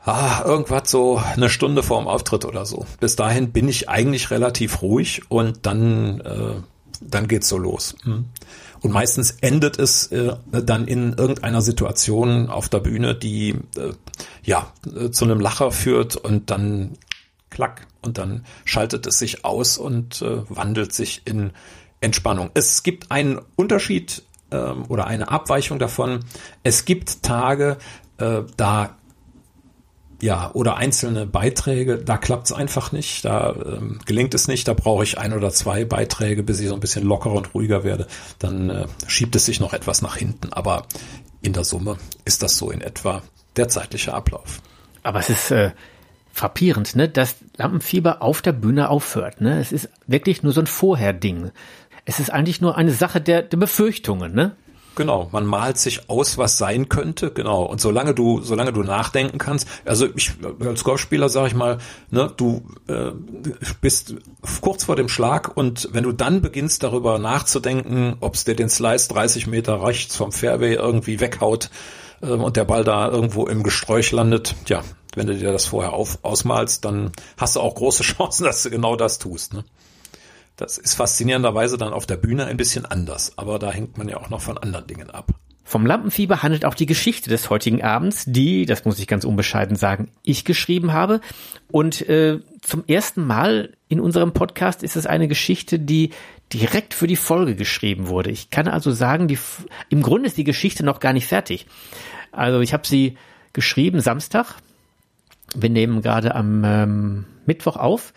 [0.08, 2.86] ah, irgendwas so eine Stunde vor dem Auftritt oder so.
[3.00, 6.62] Bis dahin bin ich eigentlich relativ ruhig und dann, äh,
[7.02, 7.96] dann geht's so los.
[8.04, 8.26] Mhm.
[8.82, 13.94] Und meistens endet es äh, dann in irgendeiner Situation auf der Bühne, die äh,
[14.44, 16.98] ja äh, zu einem Lacher führt und dann
[17.50, 21.52] klack und dann schaltet es sich aus und äh, wandelt sich in
[22.00, 22.52] Entspannung.
[22.54, 26.22] Es gibt einen Unterschied ähm, oder eine Abweichung davon.
[26.64, 27.78] Es gibt Tage,
[28.18, 28.98] äh, da
[30.22, 34.74] ja, oder einzelne Beiträge, da klappt es einfach nicht, da ähm, gelingt es nicht, da
[34.74, 38.08] brauche ich ein oder zwei Beiträge, bis ich so ein bisschen lockerer und ruhiger werde,
[38.40, 40.88] dann äh, schiebt es sich noch etwas nach hinten, aber
[41.42, 43.22] in der Summe ist das so in etwa
[43.58, 44.62] der zeitliche Ablauf.
[45.04, 45.72] Aber es ist äh,
[46.34, 49.60] frappierend, ne, dass Lampenfieber auf der Bühne aufhört, ne?
[49.60, 51.52] Es ist wirklich nur so ein Vorherding.
[52.08, 54.56] Es ist eigentlich nur eine Sache der, der Befürchtungen, ne?
[54.96, 57.63] Genau, man malt sich aus, was sein könnte, genau.
[57.63, 62.32] Und solange du, solange du nachdenken kannst, also ich als Golfspieler sage ich mal, ne,
[62.36, 63.12] du äh,
[63.82, 64.15] bist
[64.62, 68.70] kurz vor dem Schlag und wenn du dann beginnst darüber nachzudenken, ob es dir den
[68.70, 71.70] Slice 30 Meter rechts vom Fairway irgendwie weghaut
[72.22, 74.82] äh, und der Ball da irgendwo im Gesträuch landet, ja,
[75.13, 78.70] wenn du dir das vorher auf, ausmalst, dann hast du auch große Chancen, dass du
[78.70, 79.54] genau das tust.
[79.54, 79.63] Ne?
[80.58, 84.17] Das ist faszinierenderweise dann auf der Bühne ein bisschen anders, aber da hängt man ja
[84.17, 85.32] auch noch von anderen Dingen ab.
[85.63, 89.76] Vom Lampenfieber handelt auch die Geschichte des heutigen Abends, die, das muss ich ganz unbescheiden
[89.76, 91.20] sagen, ich geschrieben habe.
[91.70, 96.12] Und äh, zum ersten Mal in unserem Podcast ist es eine Geschichte, die
[96.54, 98.32] direkt für die Folge geschrieben wurde.
[98.32, 99.38] Ich kann also sagen, die,
[99.89, 101.67] im Grunde ist die Geschichte noch gar nicht fertig.
[102.32, 103.17] Also ich habe sie
[103.54, 104.56] geschrieben Samstag.
[105.54, 108.13] Wir nehmen gerade am ähm, Mittwoch auf.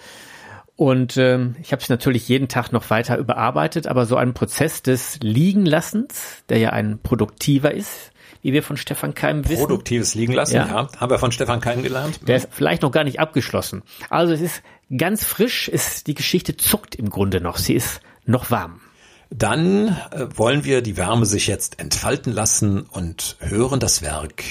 [0.81, 4.81] Und ähm, ich habe es natürlich jeden Tag noch weiter überarbeitet, aber so ein Prozess
[4.81, 9.61] des Liegenlassens, der ja ein produktiver ist, wie wir von Stefan Keim wissen.
[9.61, 10.66] Produktives Liegenlassen, ja.
[10.66, 10.88] ja.
[10.99, 12.27] Haben wir von Stefan Keim gelernt.
[12.27, 13.83] Der ist vielleicht noch gar nicht abgeschlossen.
[14.09, 14.62] Also es ist
[14.97, 17.59] ganz frisch, ist, die Geschichte zuckt im Grunde noch.
[17.59, 18.81] Sie ist noch warm.
[19.29, 24.43] Dann äh, wollen wir die Wärme sich jetzt entfalten lassen und hören das Werk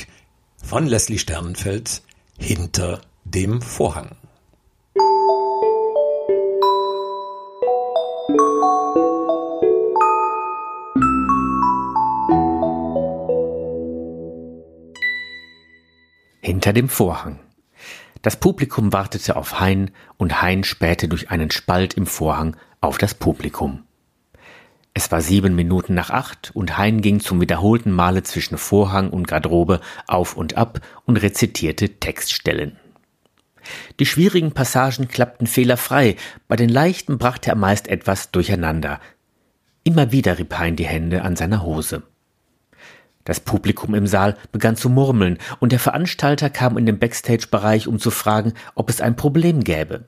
[0.63, 2.03] von Leslie Sternenfeld
[2.37, 4.15] hinter dem Vorhang.
[16.59, 17.39] Hinter dem Vorhang.
[18.21, 23.13] Das Publikum wartete auf Hein und Hein spähte durch einen Spalt im Vorhang auf das
[23.13, 23.83] Publikum.
[24.93, 29.27] Es war sieben Minuten nach acht und Hein ging zum wiederholten Male zwischen Vorhang und
[29.27, 32.79] Garderobe auf und ab und rezitierte Textstellen.
[33.99, 36.15] Die schwierigen Passagen klappten fehlerfrei,
[36.47, 38.99] bei den leichten brachte er meist etwas durcheinander.
[39.83, 42.03] Immer wieder rieb Hein die Hände an seiner Hose.
[43.25, 47.99] Das Publikum im Saal begann zu murmeln, und der Veranstalter kam in den Backstage-Bereich, um
[47.99, 50.05] zu fragen, ob es ein Problem gäbe.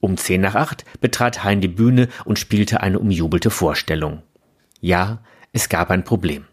[0.00, 4.22] Um zehn nach acht betrat Hein die Bühne und spielte eine umjubelte Vorstellung.
[4.80, 6.44] Ja, es gab ein Problem.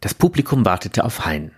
[0.00, 1.50] Das Publikum wartete auf Hein.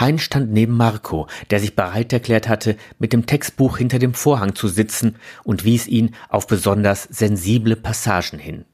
[0.00, 4.54] Hein stand neben Marco, der sich bereit erklärt hatte, mit dem Textbuch hinter dem Vorhang
[4.54, 8.64] zu sitzen und wies ihn auf besonders sensible Passagen hin.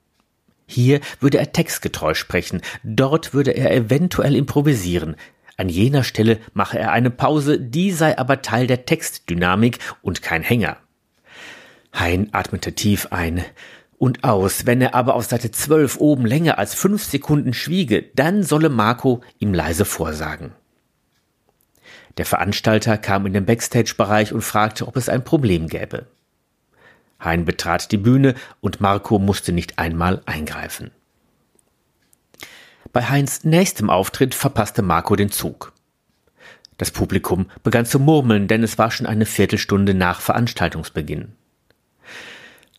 [0.66, 5.16] Hier würde er textgetreu sprechen, dort würde er eventuell improvisieren,
[5.56, 10.42] an jener Stelle mache er eine Pause, die sei aber Teil der Textdynamik und kein
[10.42, 10.76] Hänger.
[11.94, 13.42] Hein atmete tief ein
[13.98, 18.42] und aus, wenn er aber auf Seite 12 oben länger als fünf Sekunden schwiege, dann
[18.42, 20.52] solle Marco ihm leise vorsagen.
[22.16, 26.06] Der Veranstalter kam in den Backstage-Bereich und fragte, ob es ein Problem gäbe.
[27.20, 30.90] Hein betrat die Bühne und Marco musste nicht einmal eingreifen.
[32.92, 35.72] Bei Heinz nächstem Auftritt verpasste Marco den Zug.
[36.78, 41.32] Das Publikum begann zu murmeln, denn es war schon eine Viertelstunde nach Veranstaltungsbeginn.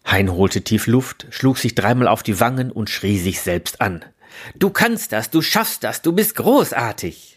[0.06, 4.06] Hein holte tief Luft, schlug sich dreimal auf die Wangen und schrie sich selbst an.
[4.56, 7.37] Du kannst das, du schaffst das, du bist großartig.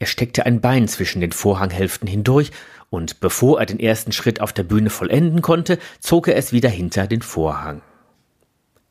[0.00, 2.50] Er steckte ein Bein zwischen den Vorhanghälften hindurch,
[2.88, 6.70] und bevor er den ersten Schritt auf der Bühne vollenden konnte, zog er es wieder
[6.70, 7.82] hinter den Vorhang.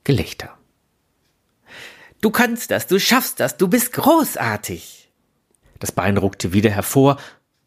[0.06, 0.58] Gelächter.
[2.22, 5.12] Du kannst das, du schaffst das, du bist großartig.
[5.80, 7.17] Das Bein ruckte wieder hervor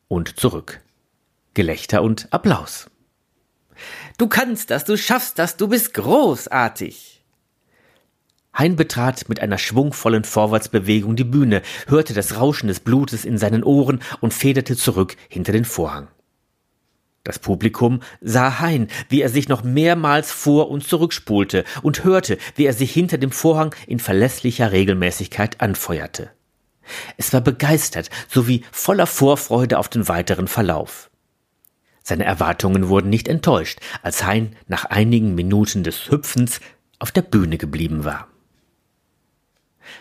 [0.09, 0.81] und zurück.
[1.55, 2.91] Gelächter und Applaus.
[4.19, 7.12] Du kannst das, du schaffst das, du bist großartig.
[8.55, 13.65] Hein betrat mit einer schwungvollen Vorwärtsbewegung die Bühne, hörte das Rauschen des Blutes in seinen
[13.65, 16.09] Ohren und federte zurück hinter den Vorhang.
[17.25, 22.67] Das Publikum sah Hein, wie er sich noch mehrmals vor und zurückspulte und hörte, wie
[22.67, 26.31] er sich hinter dem Vorhang in verlässlicher Regelmäßigkeit anfeuerte.
[27.17, 31.11] Es war begeistert sowie voller Vorfreude auf den weiteren Verlauf.
[32.03, 36.61] Seine Erwartungen wurden nicht enttäuscht, als Hein nach einigen Minuten des Hüpfens
[36.99, 38.32] auf der Bühne geblieben war.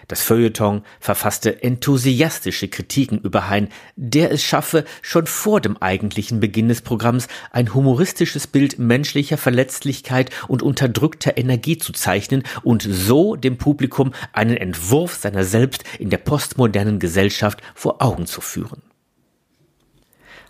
[0.07, 6.67] Das Feuilleton verfasste enthusiastische Kritiken über Hein, der es schaffe, schon vor dem eigentlichen Beginn
[6.67, 13.57] des Programms ein humoristisches Bild menschlicher Verletzlichkeit und unterdrückter Energie zu zeichnen und so dem
[13.57, 18.81] Publikum einen Entwurf seiner selbst in der postmodernen Gesellschaft vor Augen zu führen.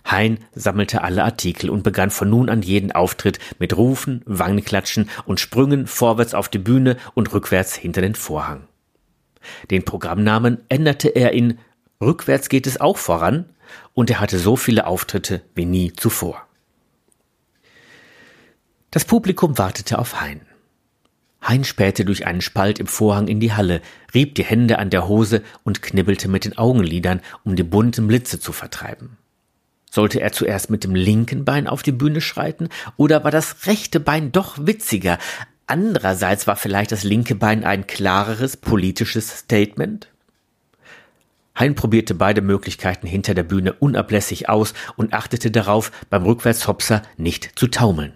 [0.04, 5.40] Hein sammelte alle Artikel und begann von nun an jeden Auftritt mit Rufen, Wangenklatschen und
[5.40, 8.66] Sprüngen vorwärts auf die Bühne und rückwärts hinter den Vorhang.
[9.70, 11.58] Den Programmnamen änderte er in
[12.00, 13.46] Rückwärts geht es auch voran
[13.94, 16.46] und er hatte so viele Auftritte wie nie zuvor.
[18.90, 20.42] Das Publikum wartete auf Hein.
[21.40, 23.80] Hein spähte durch einen Spalt im Vorhang in die Halle,
[24.14, 28.38] rieb die Hände an der Hose und knibbelte mit den Augenlidern, um die bunten Blitze
[28.38, 29.16] zu vertreiben.
[29.90, 34.00] Sollte er zuerst mit dem linken Bein auf die Bühne schreiten, oder war das rechte
[34.00, 35.18] Bein doch witziger?
[35.72, 40.06] Andererseits war vielleicht das linke Bein ein klareres politisches Statement?
[41.58, 47.58] Hein probierte beide Möglichkeiten hinter der Bühne unablässig aus und achtete darauf, beim Rückwärtshopser nicht
[47.58, 48.12] zu taumeln.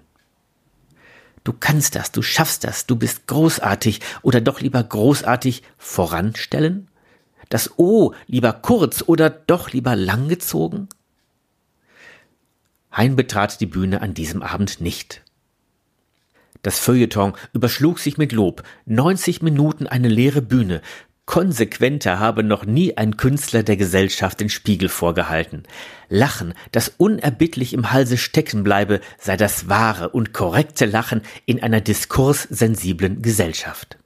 [1.44, 6.88] Du kannst das, du schaffst das, du bist großartig oder doch lieber großartig voranstellen?
[7.48, 10.90] Das O lieber kurz oder doch lieber langgezogen?
[12.92, 15.22] Hein betrat die Bühne an diesem Abend nicht.
[16.66, 18.64] Das Feuilleton überschlug sich mit Lob.
[18.87, 20.83] 90 Minuten eine leere Bühne.
[21.24, 25.62] Konsequenter habe noch nie ein Künstler der Gesellschaft den Spiegel vorgehalten.
[26.09, 31.81] Lachen, das unerbittlich im Halse stecken bleibe, sei das wahre und korrekte Lachen in einer
[31.81, 33.96] diskurssensiblen Gesellschaft.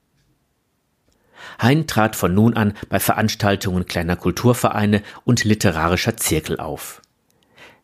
[1.59, 7.01] Hein trat von nun an bei Veranstaltungen kleiner Kulturvereine und literarischer Zirkel auf.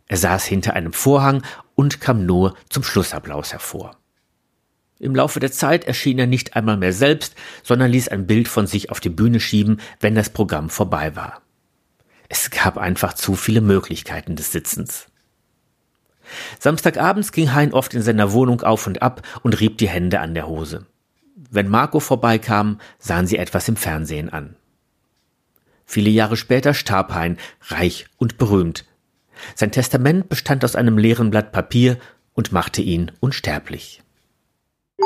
[0.06, 1.40] Er saß hinter einem Vorhang
[1.74, 3.96] und kam nur zum Schlussapplaus hervor.
[4.98, 8.66] Im Laufe der Zeit erschien er nicht einmal mehr selbst, sondern ließ ein Bild von
[8.66, 11.42] sich auf die Bühne schieben, wenn das Programm vorbei war.
[12.28, 15.06] Es gab einfach zu viele Möglichkeiten des Sitzens.
[16.58, 20.34] Samstagabends ging Hein oft in seiner Wohnung auf und ab und rieb die Hände an
[20.34, 20.86] der Hose.
[21.50, 24.56] Wenn Marco vorbeikam, sahen sie etwas im Fernsehen an.
[25.84, 27.36] Viele Jahre später starb Hein,
[27.68, 28.84] reich und berühmt,
[29.54, 31.98] sein Testament bestand aus einem leeren Blatt Papier
[32.34, 34.02] und machte ihn unsterblich.
[34.98, 35.04] Ja,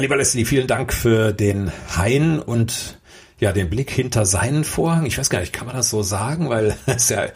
[0.00, 2.98] lieber Leslie, vielen Dank für den Hain und
[3.38, 5.04] ja, den Blick hinter seinen Vorhang.
[5.04, 6.48] Ich weiß gar nicht, kann man das so sagen?
[6.48, 7.26] Weil es ja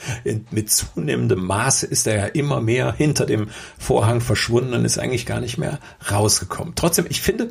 [0.50, 5.26] mit zunehmendem Maße ist er ja immer mehr hinter dem Vorhang verschwunden und ist eigentlich
[5.26, 5.78] gar nicht mehr
[6.10, 6.74] rausgekommen.
[6.74, 7.50] Trotzdem, ich finde,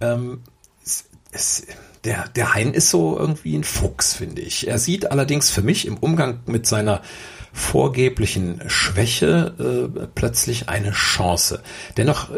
[0.00, 0.42] ähm,
[0.84, 1.66] es, es,
[2.04, 4.68] der, der Hein ist so irgendwie ein Fuchs, finde ich.
[4.68, 7.02] Er sieht allerdings für mich im Umgang mit seiner
[7.52, 11.62] vorgeblichen Schwäche äh, plötzlich eine Chance.
[11.96, 12.30] Dennoch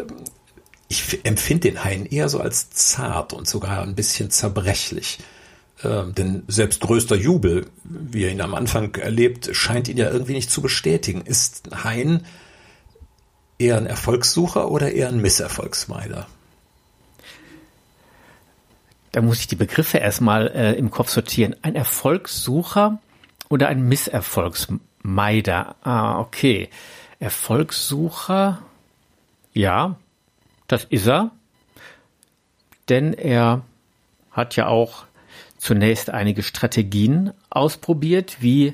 [0.93, 5.19] ich empfinde den Hain eher so als zart und sogar ein bisschen zerbrechlich.
[5.83, 10.33] Ähm, denn selbst größter Jubel, wie er ihn am Anfang erlebt, scheint ihn ja irgendwie
[10.33, 11.21] nicht zu bestätigen.
[11.21, 12.25] Ist Hein
[13.57, 16.27] eher ein Erfolgssucher oder eher ein Misserfolgsmeider?
[19.13, 21.55] Da muss ich die Begriffe erstmal äh, im Kopf sortieren.
[21.61, 22.97] Ein Erfolgssucher
[23.47, 25.75] oder ein Misserfolgsmeider?
[25.83, 26.69] Ah, okay.
[27.19, 28.63] Erfolgssucher,
[29.53, 29.95] ja,
[30.67, 31.29] das ist er,
[32.89, 33.61] denn er
[34.31, 35.05] hat ja auch
[35.57, 38.73] zunächst einige Strategien ausprobiert, wie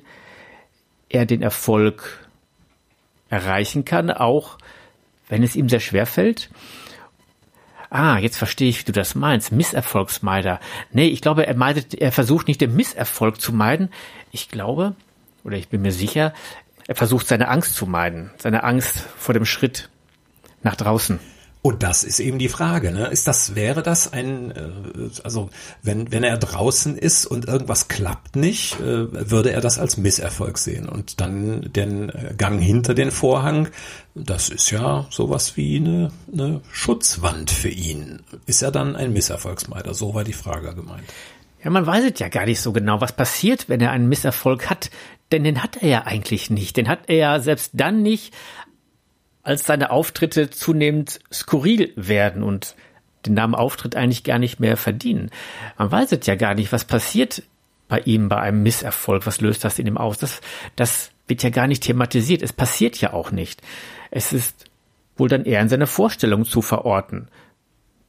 [1.10, 2.30] er den Erfolg
[3.30, 4.58] erreichen kann, auch
[5.28, 6.50] wenn es ihm sehr schwer fällt.
[7.90, 9.52] Ah, jetzt verstehe ich, wie du das meinst.
[9.52, 10.60] Misserfolgsmeider.
[10.92, 13.90] Nee, ich glaube, er meidet, er versucht nicht den Misserfolg zu meiden.
[14.32, 14.96] Ich glaube,
[15.44, 16.34] oder ich bin mir sicher,
[16.88, 19.90] er versucht seine Angst zu meiden, seine Angst vor dem Schritt
[20.62, 21.20] nach draußen.
[21.62, 23.08] Und das ist eben die Frage, ne?
[23.08, 25.50] Ist das, wäre das ein, äh, also
[25.84, 30.58] wenn, wenn er draußen ist und irgendwas klappt nicht, äh, würde er das als Misserfolg
[30.58, 30.88] sehen.
[30.88, 33.68] Und dann den Gang hinter den Vorhang,
[34.16, 38.22] das ist ja sowas wie eine, eine Schutzwand für ihn.
[38.46, 39.94] Ist er dann ein Misserfolgsmeider?
[39.94, 41.04] So war die Frage gemeint.
[41.62, 44.70] Ja, man weiß es ja gar nicht so genau, was passiert, wenn er einen Misserfolg
[44.70, 44.92] hat.
[45.34, 46.78] Denn den hat er ja eigentlich nicht.
[46.78, 48.34] Den hat er ja selbst dann nicht,
[49.50, 52.76] als seine Auftritte zunehmend skurril werden und
[53.26, 55.32] den Namen Auftritt eigentlich gar nicht mehr verdienen.
[55.76, 57.42] Man weiß es ja gar nicht, was passiert
[57.88, 60.20] bei ihm bei einem Misserfolg, was löst das in ihm aus?
[60.20, 60.42] Das,
[60.76, 62.44] das wird ja gar nicht thematisiert.
[62.44, 63.64] Es passiert ja auch nicht.
[64.12, 64.66] Es ist
[65.18, 67.28] wohl dann eher in seiner Vorstellung zu verorten.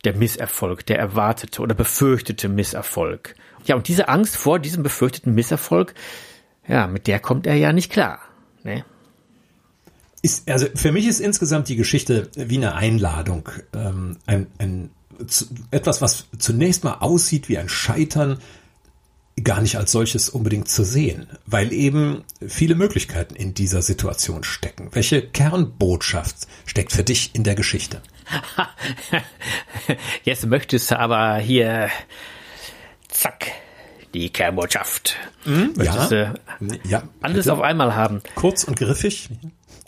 [0.05, 3.35] Der Misserfolg, der erwartete oder befürchtete Misserfolg.
[3.65, 5.95] Ja, und diese Angst vor diesem befürchteten Misserfolg,
[6.69, 8.21] ja, mit der kommt er ja nicht klar.
[8.63, 8.85] Ne?
[10.23, 14.91] Ist, also für mich ist insgesamt die Geschichte wie eine Einladung, ähm, ein, ein,
[15.27, 18.39] zu, etwas, was zunächst mal aussieht wie ein Scheitern,
[19.43, 24.89] gar nicht als solches unbedingt zu sehen, weil eben viele Möglichkeiten in dieser Situation stecken.
[24.93, 28.03] Welche Kernbotschaft steckt für dich in der Geschichte?
[30.25, 31.89] Jetzt möchtest du aber hier,
[33.09, 33.47] zack,
[34.15, 35.17] die Kernbotschaft.
[35.45, 35.73] Hm?
[35.77, 38.23] Möchtest ja, du ja, alles auf einmal haben.
[38.35, 39.31] Kurz und griffig.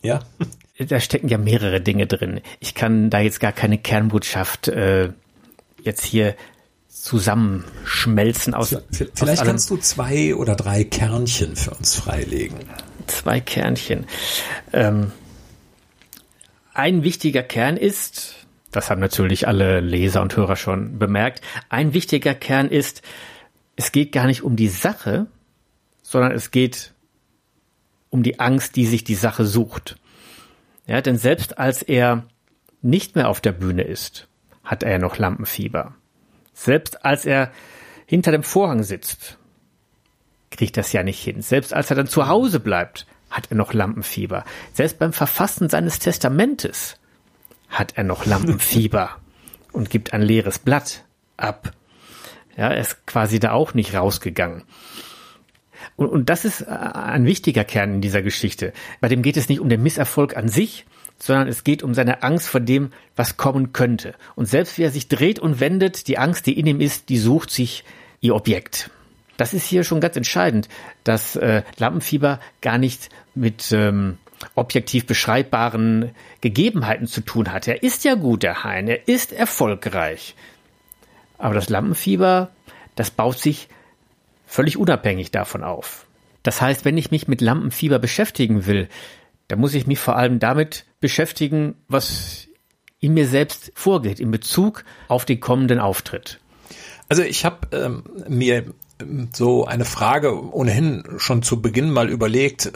[0.03, 0.21] Ja.
[0.79, 2.41] Da stecken ja mehrere Dinge drin.
[2.59, 5.11] Ich kann da jetzt gar keine Kernbotschaft äh,
[5.81, 6.35] jetzt hier
[6.89, 8.77] zusammenschmelzen aus.
[8.91, 12.59] Vielleicht aus kannst du zwei oder drei Kernchen für uns freilegen.
[13.07, 14.07] Zwei Kernchen.
[14.73, 15.13] Ähm,
[16.75, 22.35] ein wichtiger Kern ist, das haben natürlich alle Leser und Hörer schon bemerkt, ein wichtiger
[22.35, 23.03] Kern ist,
[23.77, 25.27] es geht gar nicht um die Sache,
[26.03, 26.93] sondern es geht
[28.13, 29.97] um die Angst, die sich die Sache sucht.
[30.87, 32.25] Ja, denn selbst als er
[32.83, 34.29] nicht mehr auf der Bühne ist,
[34.63, 35.95] hat er noch Lampenfieber.
[36.53, 37.51] Selbst als er
[38.05, 39.39] hinter dem Vorhang sitzt,
[40.51, 41.41] kriegt das ja nicht hin.
[41.41, 44.45] Selbst als er dann zu Hause bleibt, hat er noch Lampenfieber.
[44.75, 46.99] Selbst beim Verfassen seines Testamentes
[47.71, 49.11] hat er noch Lampenfieber
[49.73, 51.05] und gibt ein leeres Blatt
[51.39, 51.73] ab.
[52.59, 54.65] Ja, er ist quasi da auch nicht rausgegangen.
[55.97, 58.73] Und, und das ist äh, ein wichtiger Kern in dieser Geschichte.
[59.01, 60.87] Bei dem geht es nicht um den Misserfolg an sich,
[61.19, 64.15] sondern es geht um seine Angst vor dem, was kommen könnte.
[64.35, 67.19] Und selbst wie er sich dreht und wendet, die Angst, die in ihm ist, die
[67.19, 67.85] sucht sich
[68.21, 68.91] ihr Objekt.
[69.37, 70.69] Das ist hier schon ganz entscheidend,
[71.05, 74.19] dass äh, Lampenfieber gar nicht mit ähm,
[74.55, 76.11] objektiv beschreibbaren
[76.41, 77.69] Gegebenheiten zu tun hat.
[77.69, 80.35] Er ist ja gut, der Hein, er ist erfolgreich.
[81.39, 82.51] Aber das Lampenfieber,
[82.95, 83.69] das baut sich
[84.53, 86.07] völlig unabhängig davon auf.
[86.43, 88.89] Das heißt, wenn ich mich mit Lampenfieber beschäftigen will,
[89.49, 92.49] dann muss ich mich vor allem damit beschäftigen, was
[93.01, 96.39] in mir selbst vorgeht in Bezug auf den kommenden Auftritt.
[97.09, 98.65] Also ich habe ähm, mir
[99.01, 102.73] ähm, so eine Frage ohnehin schon zu Beginn mal überlegt.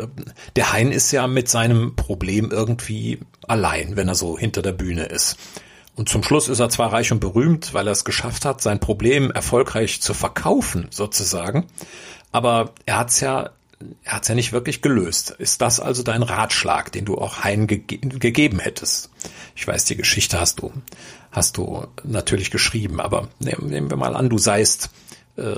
[0.56, 5.04] Der Hein ist ja mit seinem Problem irgendwie allein, wenn er so hinter der Bühne
[5.04, 5.36] ist.
[5.96, 8.80] Und zum Schluss ist er zwar reich und berühmt, weil er es geschafft hat, sein
[8.80, 11.66] Problem erfolgreich zu verkaufen, sozusagen.
[12.32, 13.50] Aber er hat es ja,
[14.04, 15.30] er hat's ja nicht wirklich gelöst.
[15.30, 19.10] Ist das also dein Ratschlag, den du auch Hein ge gegeben hättest?
[19.54, 20.70] Ich weiß, die Geschichte hast du,
[21.32, 24.90] hast du natürlich geschrieben, aber nehmen, nehmen wir mal an, du seist
[25.36, 25.56] äh,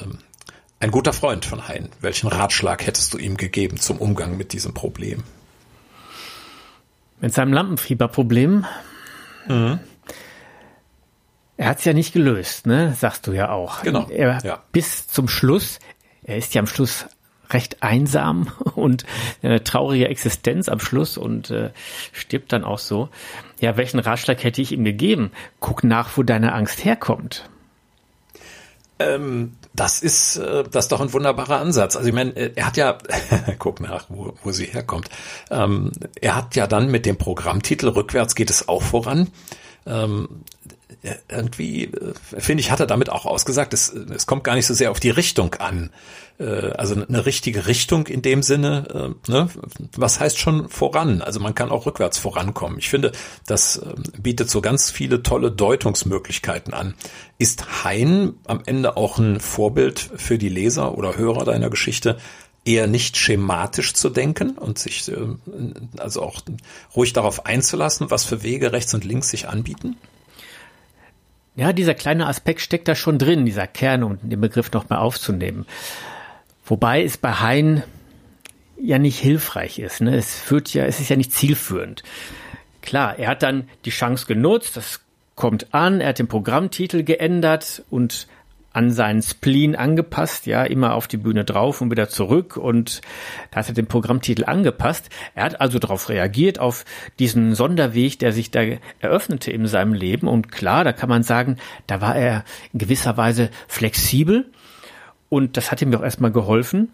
[0.79, 1.89] ein guter Freund von Hein.
[2.01, 5.25] Welchen Ratschlag hättest du ihm gegeben zum Umgang mit diesem Problem?
[7.21, 8.65] Mit seinem Lampenfieberproblem?
[9.49, 9.81] Mhm.
[11.59, 12.95] Er hat es ja nicht gelöst, ne?
[12.97, 13.83] Sagst du ja auch.
[13.83, 14.07] Genau.
[14.09, 14.63] Er, ja.
[14.71, 15.81] Bis zum Schluss,
[16.23, 17.07] er ist ja am Schluss
[17.51, 19.05] recht einsam und
[19.43, 21.71] eine traurige Existenz am Schluss und äh,
[22.13, 23.09] stirbt dann auch so.
[23.61, 25.33] Ja, welchen Ratschlag hätte ich ihm gegeben?
[25.59, 27.51] Guck nach, wo deine Angst herkommt.
[29.01, 31.97] Ähm, das ist äh, das ist doch ein wunderbarer Ansatz.
[31.97, 32.99] Also ich meine, äh, er hat ja,
[33.59, 35.09] guck nach, wo, wo sie herkommt.
[35.51, 35.91] Ähm,
[36.21, 39.29] er hat ja dann mit dem Programmtitel Rückwärts geht es auch voran.
[39.87, 40.29] Ähm,
[41.29, 44.75] irgendwie, äh, finde ich, hat er damit auch ausgesagt, es, es kommt gar nicht so
[44.75, 45.91] sehr auf die Richtung an.
[46.39, 49.49] Äh, also eine richtige Richtung in dem Sinne, äh, ne?
[49.97, 51.23] was heißt schon voran?
[51.23, 52.79] Also man kann auch rückwärts vorankommen.
[52.79, 53.13] Ich finde,
[53.47, 53.83] das
[54.19, 56.95] bietet so ganz viele tolle Deutungsmöglichkeiten an.
[57.39, 62.19] Ist Hein am Ende auch ein Vorbild für die Leser oder Hörer deiner Geschichte,
[62.65, 65.11] eher nicht schematisch zu denken und sich
[65.97, 66.43] also auch
[66.95, 69.97] ruhig darauf einzulassen, was für Wege rechts und links sich anbieten?
[71.59, 75.67] Ja, dieser kleine Aspekt steckt da schon drin, dieser Kern, um den Begriff nochmal aufzunehmen.
[76.65, 77.83] Wobei es bei Hein
[78.81, 80.01] ja nicht hilfreich ist.
[80.01, 80.15] Ne?
[80.15, 82.05] Es führt ja, es ist ja nicht zielführend.
[82.81, 85.01] Klar, er hat dann die Chance genutzt, das
[85.35, 88.29] kommt an, er hat den Programmtitel geändert und
[88.73, 93.01] an seinen Spleen angepasst, ja, immer auf die Bühne drauf und wieder zurück und
[93.51, 95.09] da hat er den Programmtitel angepasst.
[95.35, 96.85] Er hat also darauf reagiert, auf
[97.19, 98.61] diesen Sonderweg, der sich da
[99.01, 101.57] eröffnete in seinem Leben und klar, da kann man sagen,
[101.87, 104.47] da war er in gewisser Weise flexibel
[105.29, 106.91] und das hat ihm auch erstmal geholfen,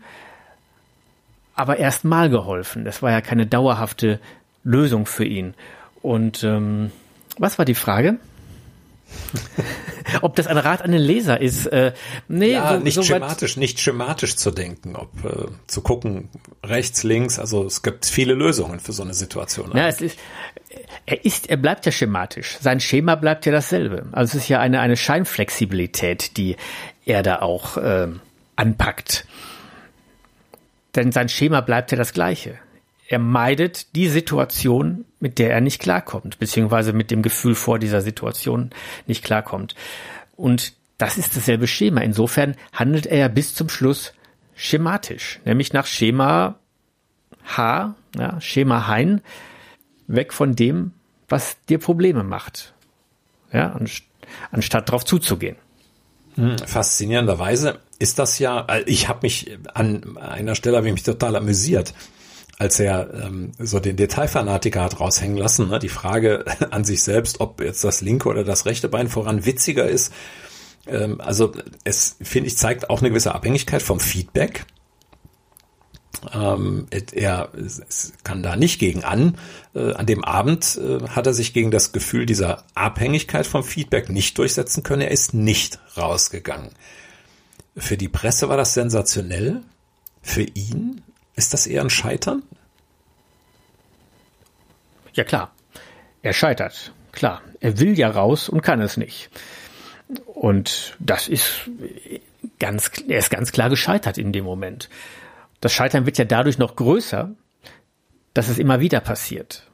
[1.54, 2.84] aber erst mal geholfen.
[2.84, 4.20] Das war ja keine dauerhafte
[4.64, 5.54] Lösung für ihn.
[6.02, 6.90] Und ähm,
[7.38, 8.18] was war die Frage?
[10.24, 11.66] ob das ein Rat an den Leser ist.
[11.66, 11.92] Äh,
[12.28, 16.30] nee, ja, so, nicht so schematisch, nicht schematisch zu denken, ob äh, zu gucken,
[16.64, 19.70] rechts, links, also es gibt viele Lösungen für so eine Situation.
[19.76, 20.18] Ja, es ist,
[21.04, 22.56] er ist, er bleibt ja schematisch.
[22.58, 24.06] Sein Schema bleibt ja dasselbe.
[24.12, 26.56] Also es ist ja eine, eine Scheinflexibilität, die
[27.04, 28.08] er da auch äh,
[28.56, 29.26] anpackt.
[30.94, 32.58] Denn sein Schema bleibt ja das gleiche.
[33.06, 38.00] Er meidet die Situation, mit der er nicht klarkommt, beziehungsweise mit dem Gefühl vor dieser
[38.00, 38.70] Situation
[39.06, 39.74] nicht klarkommt.
[40.36, 42.00] Und das ist dasselbe Schema.
[42.00, 44.14] Insofern handelt er ja bis zum Schluss
[44.54, 46.56] schematisch, nämlich nach Schema
[47.44, 49.20] H, ja, Schema Hein,
[50.06, 50.92] weg von dem,
[51.28, 52.74] was dir Probleme macht.
[53.52, 53.78] Ja,
[54.50, 55.56] anstatt darauf zuzugehen.
[56.36, 61.36] Hm, faszinierenderweise ist das ja, äh, ich habe mich an einer Stelle ich mich total
[61.36, 61.94] amüsiert
[62.58, 67.40] als er ähm, so den Detailfanatiker hat raushängen lassen, ne, die Frage an sich selbst,
[67.40, 70.12] ob jetzt das linke oder das rechte Bein voran witziger ist.
[70.86, 71.52] Ähm, also
[71.84, 74.66] es, finde ich, zeigt auch eine gewisse Abhängigkeit vom Feedback.
[76.32, 77.50] Ähm, er
[78.22, 79.36] kann da nicht gegen an.
[79.74, 84.08] Äh, an dem Abend äh, hat er sich gegen das Gefühl dieser Abhängigkeit vom Feedback
[84.08, 85.02] nicht durchsetzen können.
[85.02, 86.70] Er ist nicht rausgegangen.
[87.76, 89.62] Für die Presse war das sensationell.
[90.22, 91.02] Für ihn
[91.36, 92.42] ist das eher ein Scheitern?
[95.14, 95.52] Ja klar,
[96.22, 97.42] er scheitert, klar.
[97.60, 99.30] Er will ja raus und kann es nicht.
[100.26, 101.70] Und das ist
[102.58, 104.88] ganz, er ist ganz klar gescheitert in dem Moment.
[105.60, 107.34] Das Scheitern wird ja dadurch noch größer,
[108.34, 109.70] dass es immer wieder passiert.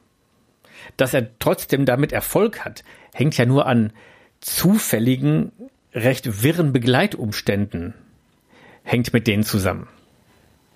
[0.95, 2.83] Dass er trotzdem damit Erfolg hat,
[3.13, 3.91] hängt ja nur an
[4.39, 5.51] zufälligen,
[5.93, 7.93] recht wirren Begleitumständen,
[8.83, 9.87] hängt mit denen zusammen.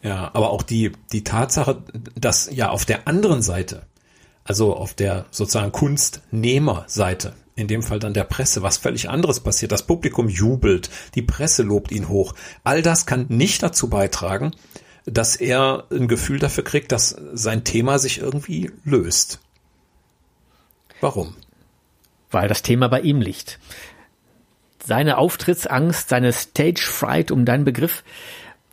[0.05, 1.81] Ja, aber auch die, die Tatsache,
[2.13, 3.87] dass ja auf der anderen Seite,
[4.43, 9.71] also auf der sozusagen Kunstnehmerseite, in dem Fall dann der Presse, was völlig anderes passiert.
[9.71, 12.35] Das Publikum jubelt, die Presse lobt ihn hoch.
[12.63, 14.51] All das kann nicht dazu beitragen,
[15.05, 19.39] dass er ein Gefühl dafür kriegt, dass sein Thema sich irgendwie löst.
[21.01, 21.35] Warum?
[22.29, 23.57] Weil das Thema bei ihm liegt.
[24.85, 28.03] Seine Auftrittsangst, seine Stage Fright, um deinen Begriff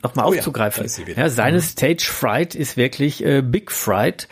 [0.03, 0.87] nochmal oh aufzugreifen.
[1.07, 1.63] Ja, ja, seine mhm.
[1.63, 4.29] Stage Fright ist wirklich äh, Big Fright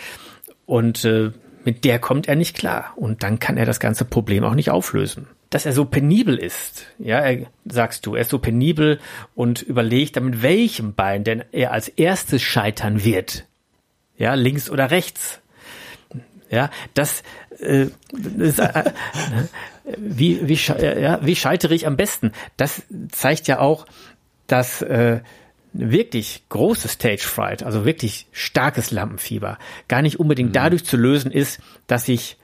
[0.67, 1.33] und äh,
[1.65, 4.71] mit der kommt er nicht klar und dann kann er das ganze Problem auch nicht
[4.71, 5.27] auflösen.
[5.51, 9.01] Dass er so penibel ist, ja, er, sagst du, er ist so penibel
[9.35, 13.47] und überlegt, damit welchem Bein denn er als erstes scheitern wird.
[14.17, 15.41] Ja, links oder rechts.
[16.51, 17.23] Ja, das,
[17.59, 18.93] äh, das äh, äh,
[19.97, 22.33] wie, wie, ja, wie scheitere ich am besten?
[22.57, 23.87] Das zeigt ja auch,
[24.47, 25.21] dass äh,
[25.73, 29.59] wirklich großes Stage Fright, also wirklich starkes Lampenfieber,
[29.89, 30.55] gar nicht unbedingt mhm.
[30.55, 32.37] dadurch zu lösen ist, dass ich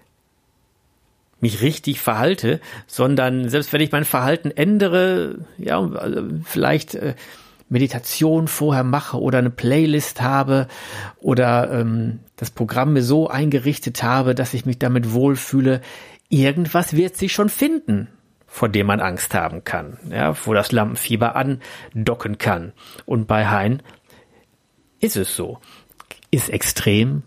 [1.40, 7.14] mich richtig verhalte, sondern selbst wenn ich mein Verhalten ändere, ja, also vielleicht äh,
[7.68, 10.68] Meditation vorher mache oder eine Playlist habe
[11.18, 15.82] oder ähm, das Programm mir so eingerichtet habe, dass ich mich damit wohlfühle,
[16.28, 18.08] irgendwas wird sich schon finden
[18.56, 22.72] vor dem man Angst haben kann, ja, wo das Lampenfieber andocken kann.
[23.04, 23.82] Und bei Hein
[24.98, 25.58] ist es so.
[26.30, 27.22] Ist extrem,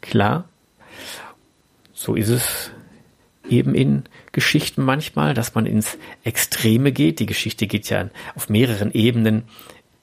[0.00, 0.48] klar.
[1.92, 2.70] So ist es
[3.48, 7.18] eben in Geschichten manchmal, dass man ins Extreme geht.
[7.18, 9.48] Die Geschichte geht ja auf mehreren Ebenen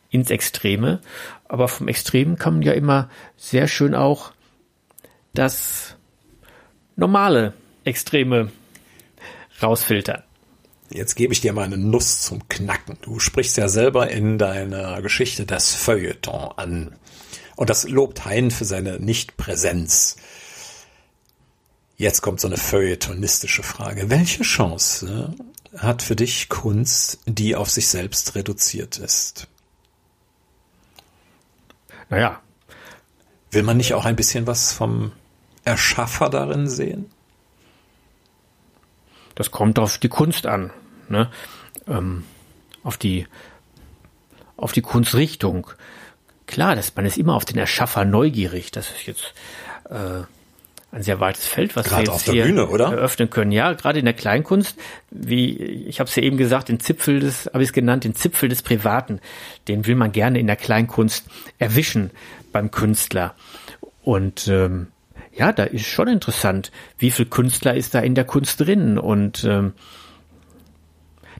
[0.09, 0.99] ins Extreme.
[1.45, 4.34] Aber vom Extremen kann man ja immer sehr schön auch
[5.34, 5.95] das
[6.97, 7.53] normale
[7.86, 8.51] Extreme
[9.63, 10.24] rausfiltern.
[10.89, 12.97] Jetzt gebe ich dir mal eine Nuss zum Knacken.
[13.01, 16.95] Du sprichst ja selber in deiner Geschichte das Feuilleton an.
[17.55, 20.15] Und das lobt Hein für seine Nichtpräsenz.
[21.97, 24.09] Jetzt kommt so eine feuilletonistische Frage.
[24.09, 25.33] Welche Chance
[25.75, 29.47] hat für dich Kunst, die auf sich selbst reduziert ist?
[32.09, 32.41] Naja.
[33.51, 35.11] Will man nicht auch ein bisschen was vom
[35.63, 37.09] Erschaffer darin sehen?
[39.38, 40.71] Das kommt auf die Kunst an,
[41.09, 41.29] ne?
[41.88, 42.23] ähm,
[42.81, 43.27] auf die
[44.55, 45.69] auf die Kunstrichtung.
[46.47, 48.71] klar, dass man ist immer auf den Erschaffer neugierig.
[48.71, 49.35] Das ist jetzt
[49.91, 50.23] äh,
[50.91, 53.51] ein sehr weites Feld, was Gerade wir auf jetzt der hier Bühne, eröffnen können.
[53.51, 54.75] Ja, gerade in der Kleinkunst,
[55.11, 58.15] wie ich habe es ja eben gesagt, den Zipfel des, habe ich es genannt, den
[58.15, 59.19] Zipfel des Privaten,
[59.67, 61.27] den will man gerne in der Kleinkunst
[61.59, 62.09] erwischen
[62.51, 63.35] beim Künstler.
[64.01, 64.88] Und ähm,
[65.38, 69.43] ja, da ist schon interessant, wie viel Künstler ist da in der Kunst drin und
[69.43, 69.73] ähm,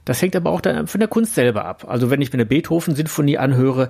[0.06, 1.86] das hängt aber auch dann von der Kunst selber ab.
[1.88, 3.90] Also wenn ich mir eine Beethoven-Sinfonie anhöre,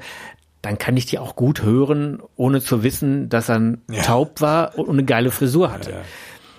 [0.64, 4.02] dann kann ich die auch gut hören, ohne zu wissen, dass er Ja.
[4.02, 6.02] taub war und eine geile Frisur hatte.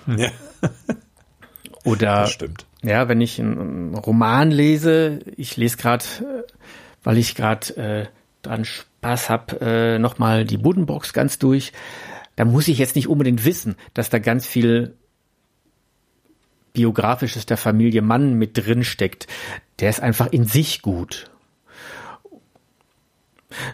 [0.07, 0.29] Ja,
[1.85, 2.67] Oder das stimmt.
[2.83, 6.05] ja, wenn ich einen, Roman lese, ich lese gerade,
[7.03, 8.07] weil ich gerade äh,
[8.43, 11.73] dran Spaß hab, äh, nochmal die Buddenbox ganz durch,
[12.39, 14.95] dann muss ich jetzt nicht unbedingt wissen, dass da ganz viel
[16.73, 19.27] Biografisches der Familie Mann mit drin steckt.
[19.81, 21.33] Der ist einfach in sich gut.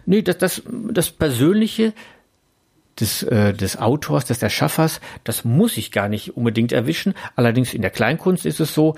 [0.06, 1.92] Nee, das, das, das Persönliche
[2.98, 7.12] des, äh, des Autors, des Erschaffers, das muss ich gar nicht unbedingt erwischen.
[7.36, 8.96] Allerdings in der Kleinkunst ist es so,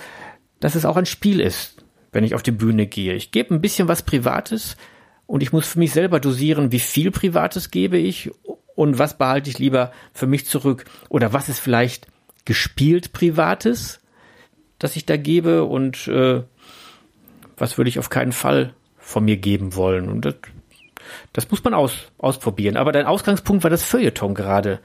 [0.60, 3.14] dass es auch ein Spiel ist, wenn ich auf die Bühne gehe.
[3.14, 4.76] Ich gebe ein bisschen was Privates
[5.26, 8.30] und ich muss für mich selber dosieren, wie viel Privates gebe ich
[8.76, 10.84] und was behalte ich lieber für mich zurück.
[11.08, 12.06] Oder was ist vielleicht
[12.44, 14.00] gespielt Privates,
[14.78, 16.42] das ich da gebe und äh,
[17.56, 20.08] was würde ich auf keinen Fall von mir geben wollen.
[20.08, 20.34] Und das,
[21.32, 22.76] das muss man aus, ausprobieren.
[22.76, 24.78] Aber dein Ausgangspunkt war das Feuilleton gerade.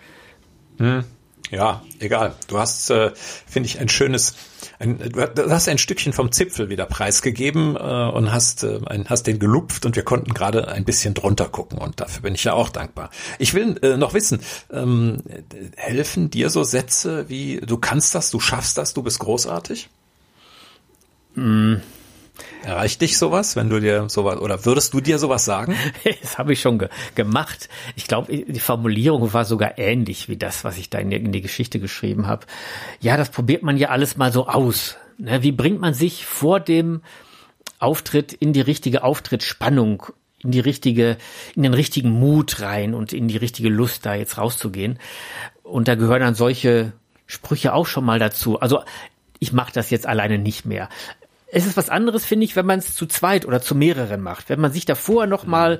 [1.49, 2.35] Ja, egal.
[2.47, 4.35] Du hast, äh, finde ich, ein schönes,
[4.79, 9.27] ein, du hast ein Stückchen vom Zipfel wieder preisgegeben äh, und hast, äh, ein, hast
[9.27, 12.53] den gelupft und wir konnten gerade ein bisschen drunter gucken und dafür bin ich ja
[12.53, 13.09] auch dankbar.
[13.39, 14.39] Ich will äh, noch wissen,
[14.71, 15.23] ähm,
[15.75, 19.89] helfen dir so Sätze wie du kannst das, du schaffst das, du bist großartig?
[22.63, 25.75] Erreicht dich sowas, wenn du dir sowas oder würdest du dir sowas sagen?
[26.21, 27.69] Das habe ich schon ge gemacht.
[27.95, 31.31] Ich glaube, die Formulierung war sogar ähnlich wie das, was ich da in die, in
[31.31, 32.45] die Geschichte geschrieben habe.
[32.99, 34.97] Ja, das probiert man ja alles mal so aus.
[35.17, 35.43] Ne?
[35.43, 37.01] Wie bringt man sich vor dem
[37.79, 40.07] Auftritt in die richtige Auftrittsspannung,
[40.43, 41.17] in die richtige,
[41.55, 44.99] in den richtigen Mut rein und in die richtige Lust, da jetzt rauszugehen?
[45.63, 46.93] Und da gehören dann solche
[47.25, 48.59] Sprüche auch schon mal dazu.
[48.59, 48.81] Also
[49.39, 50.89] ich mache das jetzt alleine nicht mehr.
[51.51, 54.49] Es ist was anderes, finde ich, wenn man es zu zweit oder zu mehreren macht.
[54.49, 55.79] Wenn man sich davor noch mal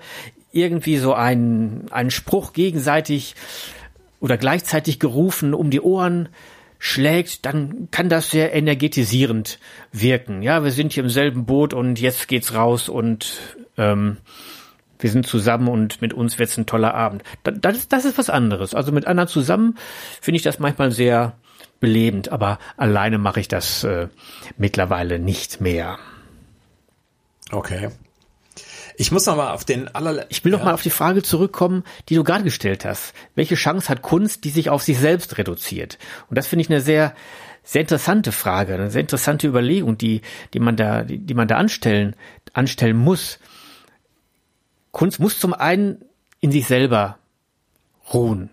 [0.52, 3.36] irgendwie so einen, einen Spruch gegenseitig
[4.20, 6.30] oder gleichzeitig gerufen um die Ohren
[6.78, 9.60] schlägt, dann kann das sehr energetisierend
[9.92, 10.42] wirken.
[10.42, 13.38] Ja, wir sind hier im selben Boot und jetzt geht's raus und
[13.78, 14.18] ähm,
[15.00, 17.24] wir sind zusammen und mit uns wird's ein toller Abend.
[17.44, 18.76] Da- Das das ist was anderes.
[18.76, 19.78] Also mit anderen zusammen
[20.22, 21.34] finde ich das manchmal sehr
[21.82, 24.08] belebend, aber alleine mache ich das äh,
[24.58, 26.00] mittlerweile nicht mehr.
[27.52, 27.90] Okay.
[28.96, 30.66] Ich muss noch mal auf den allerle Ich will noch ja.
[30.66, 33.14] mal auf die Frage zurückkommen, die du gerade gestellt hast.
[33.36, 35.98] Welche Chance hat Kunst, die sich auf sich selbst reduziert?
[36.30, 37.16] Und das finde ich eine sehr,
[37.64, 40.22] sehr interessante Frage, eine sehr interessante Überlegung, die,
[40.54, 42.16] die man da, die, die man da anstellen,
[42.54, 43.40] anstellen muss.
[44.92, 46.06] Kunst muss zum einen
[46.40, 47.18] in sich selber
[48.14, 48.50] ruhen.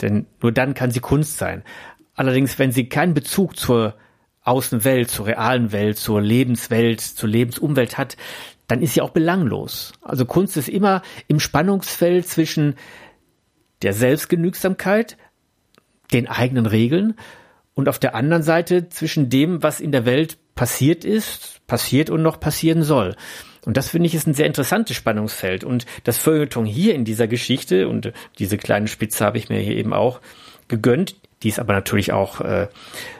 [0.00, 1.62] Denn nur dann kann sie Kunst sein.
[2.14, 3.94] Allerdings, wenn sie keinen Bezug zur
[4.42, 8.16] Außenwelt, zur realen Welt, zur Lebenswelt, zur Lebensumwelt hat,
[8.66, 9.92] dann ist sie auch belanglos.
[10.02, 12.76] Also Kunst ist immer im Spannungsfeld zwischen
[13.82, 15.16] der Selbstgenügsamkeit,
[16.12, 17.14] den eigenen Regeln
[17.74, 22.22] und auf der anderen Seite zwischen dem, was in der Welt passiert ist, passiert und
[22.22, 23.16] noch passieren soll.
[23.64, 25.64] Und das finde ich ist ein sehr interessantes Spannungsfeld.
[25.64, 29.76] Und das Feuilleton hier in dieser Geschichte, und diese kleine Spitze habe ich mir hier
[29.76, 30.20] eben auch
[30.68, 32.68] gegönnt, die ist aber natürlich auch äh,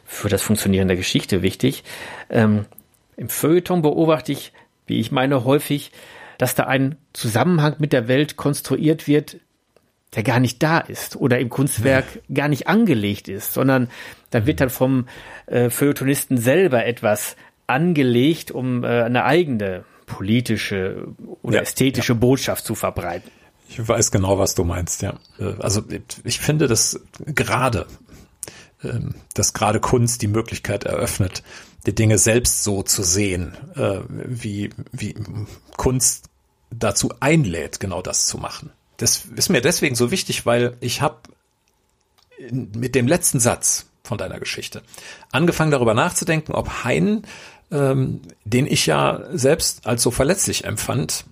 [0.05, 1.85] für das Funktionieren der Geschichte wichtig.
[2.31, 2.65] Ähm,
[3.17, 4.53] Im Feuilleton beobachte ich,
[4.87, 5.93] wie ich meine, häufig,
[6.39, 9.37] dass da ein Zusammenhang mit der Welt konstruiert wird,
[10.15, 13.89] der gar nicht da ist oder im Kunstwerk gar nicht angelegt ist, sondern
[14.31, 15.07] da wird dann vom
[15.47, 21.09] äh, Feuilletonisten selber etwas angelegt, um äh, eine eigene politische
[21.43, 23.31] oder Ja, ästhetische Botschaft zu verbreiten.
[23.77, 25.15] Ich weiß genau, was du meinst, ja.
[25.39, 25.83] Äh, Also
[26.23, 27.87] ich finde, dass gerade,
[28.83, 31.43] ähm, dass gerade Kunst die Möglichkeit eröffnet,
[31.87, 35.15] die Dinge selbst so zu sehen, äh, wie, wie
[35.77, 36.31] Kunst
[36.71, 38.71] dazu einlädt, genau das zu machen.
[38.97, 41.17] Das ist mir deswegen so wichtig, weil ich habe
[42.51, 44.83] mit dem letzten Satz von deiner Geschichte
[45.33, 47.23] angefangen darüber nachzudenken, ob Hein,
[47.73, 51.25] ähm, den ich ja selbst als so verletzlich empfand,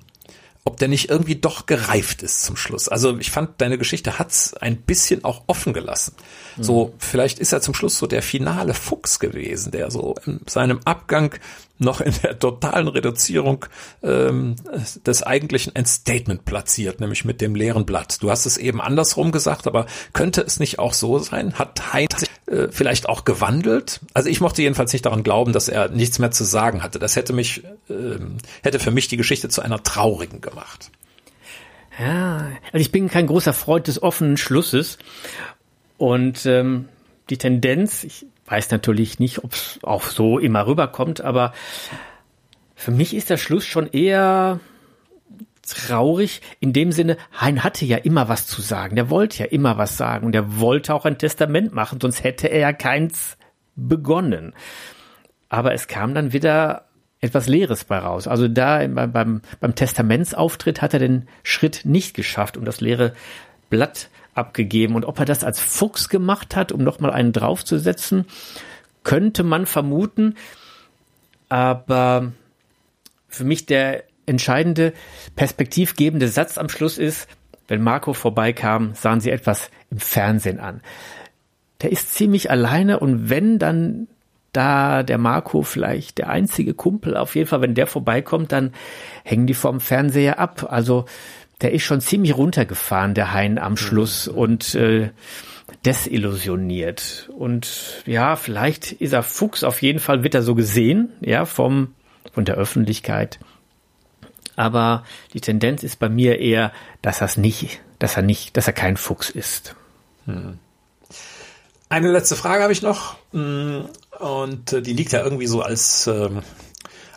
[0.64, 2.88] ob der nicht irgendwie doch gereift ist zum Schluss.
[2.88, 6.14] Also ich fand, deine Geschichte hat's ein bisschen auch offen gelassen.
[6.56, 10.80] So, vielleicht ist er zum Schluss so der finale Fuchs gewesen, der so in seinem
[10.84, 11.34] Abgang
[11.82, 13.66] noch in der totalen Reduzierung
[14.02, 14.56] ähm,
[15.06, 18.22] des eigentlichen ein Statement platziert, nämlich mit dem leeren Blatt.
[18.22, 21.54] Du hast es eben andersrum gesagt, aber könnte es nicht auch so sein?
[21.54, 21.80] Hat
[22.18, 24.00] sich äh, vielleicht auch gewandelt?
[24.14, 26.98] Also ich mochte jedenfalls nicht daran glauben, dass er nichts mehr zu sagen hatte.
[26.98, 28.18] Das hätte mich, äh,
[28.62, 30.90] hätte für mich die Geschichte zu einer traurigen gemacht.
[31.98, 34.98] Ja, also ich bin kein großer Freund des offenen Schlusses
[35.98, 36.88] und ähm,
[37.30, 41.54] die Tendenz, ich weiß natürlich nicht, ob es auch so immer rüberkommt, aber
[42.74, 44.60] für mich ist der Schluss schon eher
[45.66, 49.78] traurig in dem Sinne, Hein hatte ja immer was zu sagen, der wollte ja immer
[49.78, 53.38] was sagen und er wollte auch ein Testament machen, sonst hätte er ja keins
[53.74, 54.52] begonnen.
[55.48, 56.88] Aber es kam dann wieder
[57.20, 58.28] etwas Leeres bei raus.
[58.28, 63.14] Also da beim, beim, beim Testamentsauftritt hat er den Schritt nicht geschafft und das leere
[63.70, 64.94] Blatt abgegeben.
[64.94, 68.26] Und ob er das als Fuchs gemacht hat, um nochmal einen draufzusetzen,
[69.04, 70.36] könnte man vermuten.
[71.48, 72.32] Aber
[73.28, 74.92] für mich der entscheidende,
[75.36, 77.28] perspektivgebende Satz am Schluss ist,
[77.68, 80.80] wenn Marco vorbeikam, sahen sie etwas im Fernsehen an.
[81.80, 84.08] Der ist ziemlich alleine und wenn dann
[84.52, 88.72] da der Marco vielleicht der einzige Kumpel, auf jeden Fall, wenn der vorbeikommt, dann
[89.24, 90.66] hängen die vom Fernseher ab.
[90.68, 91.06] Also
[91.62, 95.10] der ist schon ziemlich runtergefahren, der Hein am Schluss und äh,
[95.84, 97.30] desillusioniert.
[97.36, 101.94] Und ja, vielleicht ist er Fuchs, auf jeden Fall wird er so gesehen, ja, vom,
[102.32, 103.38] von der Öffentlichkeit.
[104.56, 108.72] Aber die Tendenz ist bei mir eher, dass er nicht, dass er nicht, dass er
[108.74, 109.74] kein Fuchs ist.
[110.26, 110.58] Hm.
[111.88, 113.16] Eine letzte Frage habe ich noch.
[113.32, 113.86] Hm,
[114.18, 116.42] und äh, die liegt ja irgendwie so als, ähm,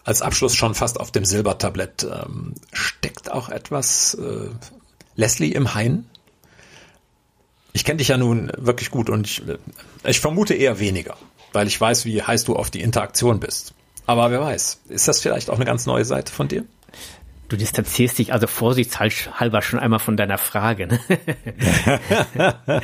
[0.06, 2.04] als Abschluss schon fast auf dem Silbertablett.
[2.04, 4.50] Ähm, steckt auch etwas äh,
[5.16, 6.06] Leslie im Hain?
[7.74, 9.58] Ich kenne dich ja nun wirklich gut und ich, äh,
[10.06, 11.18] ich vermute eher weniger,
[11.52, 13.74] weil ich weiß, wie heiß du auf die Interaktion bist.
[14.06, 16.64] Aber wer weiß, ist das vielleicht auch eine ganz neue Seite von dir?
[17.50, 20.88] Du distanzierst dich also vorsichtshalber schon einmal von deiner Frage.
[20.88, 21.00] Ne?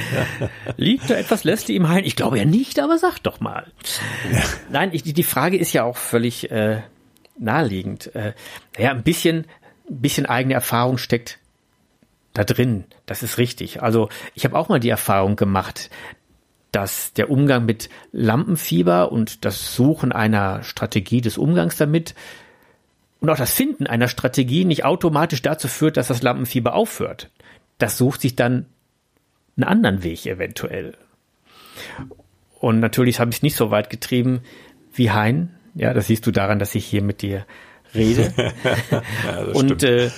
[0.78, 2.04] Liegt da etwas Leslie im Hain?
[2.04, 3.72] Ich glaube ja nicht, aber sag doch mal.
[4.72, 6.82] Nein, ich, die Frage ist ja auch völlig äh,
[7.42, 8.14] naheliegend.
[8.16, 8.34] Äh,
[8.78, 9.46] naja, ein bisschen,
[9.90, 11.40] ein bisschen eigene Erfahrung steckt
[12.34, 12.86] da drin.
[13.06, 13.82] Das ist richtig.
[13.82, 15.90] Also ich habe auch mal die Erfahrung gemacht,
[16.72, 22.16] dass der Umgang mit Lampenfieber und das Suchen einer Strategie des Umgangs damit
[23.20, 27.30] und auch das Finden einer Strategie nicht automatisch dazu führt, dass das Lampenfieber aufhört.
[27.78, 28.66] Das sucht sich dann
[29.58, 30.98] einen anderen Weg eventuell.
[32.60, 34.42] Und natürlich habe ich es nicht so weit getrieben
[34.94, 37.46] wie Hein, ja, das siehst du daran, dass ich hier mit dir
[37.94, 38.34] rede.
[39.26, 40.10] ja, und äh,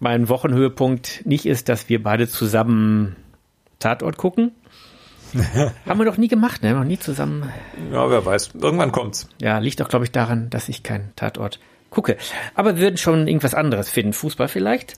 [0.00, 3.16] mein Wochenhöhepunkt nicht ist, dass wir beide zusammen
[3.78, 4.52] Tatort gucken.
[5.86, 6.74] Haben wir doch nie gemacht, ne?
[6.74, 7.50] Noch nie zusammen.
[7.92, 8.50] Ja, wer weiß.
[8.60, 9.28] Irgendwann kommt's.
[9.40, 11.58] Ja, liegt doch, glaube ich, daran, dass ich keinen Tatort
[11.90, 12.16] gucke.
[12.54, 14.12] Aber wir würden schon irgendwas anderes finden.
[14.12, 14.94] Fußball vielleicht?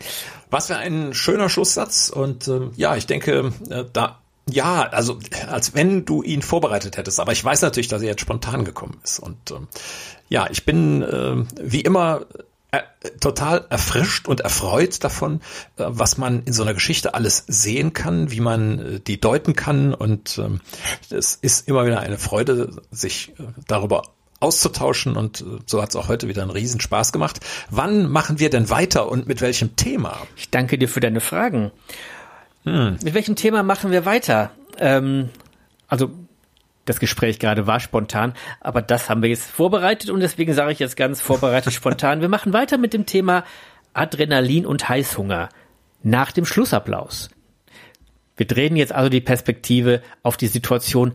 [0.51, 2.11] Was wäre ein schöner Schlusssatz.
[2.11, 5.19] Und äh, ja, ich denke, äh, da ja, also
[5.49, 7.21] als wenn du ihn vorbereitet hättest.
[7.21, 9.19] Aber ich weiß natürlich, dass er jetzt spontan gekommen ist.
[9.19, 9.69] Und ähm,
[10.29, 12.27] ja, ich bin äh, wie immer
[12.71, 12.81] äh,
[13.21, 15.41] total erfrischt und erfreut davon,
[15.77, 19.55] äh, was man in so einer Geschichte alles sehen kann, wie man äh, die deuten
[19.55, 19.93] kann.
[19.95, 20.61] Und ähm,
[21.11, 24.03] es ist immer wieder eine Freude, sich äh, darüber
[24.39, 27.41] auszutauschen und äh, so hat es auch heute wieder einen Riesenspaß gemacht.
[27.71, 30.19] Wann machen wir denn weiter und mit welchem Thema?
[30.37, 31.73] Ich danke dir für deine Fragen.
[32.67, 32.99] Hm.
[33.03, 34.51] Mit welchem Thema machen wir weiter?
[34.79, 35.31] Ähm,
[35.87, 36.11] also
[36.85, 40.79] das Gespräch gerade war spontan, aber das haben wir jetzt vorbereitet und deswegen sage ich
[40.79, 42.21] jetzt ganz vorbereitet spontan.
[42.21, 43.45] Wir machen weiter mit dem Thema
[43.95, 45.49] Adrenalin und Heißhunger
[46.03, 47.31] nach dem Schlussapplaus.
[48.37, 51.15] Wir drehen jetzt also die Perspektive auf die Situation,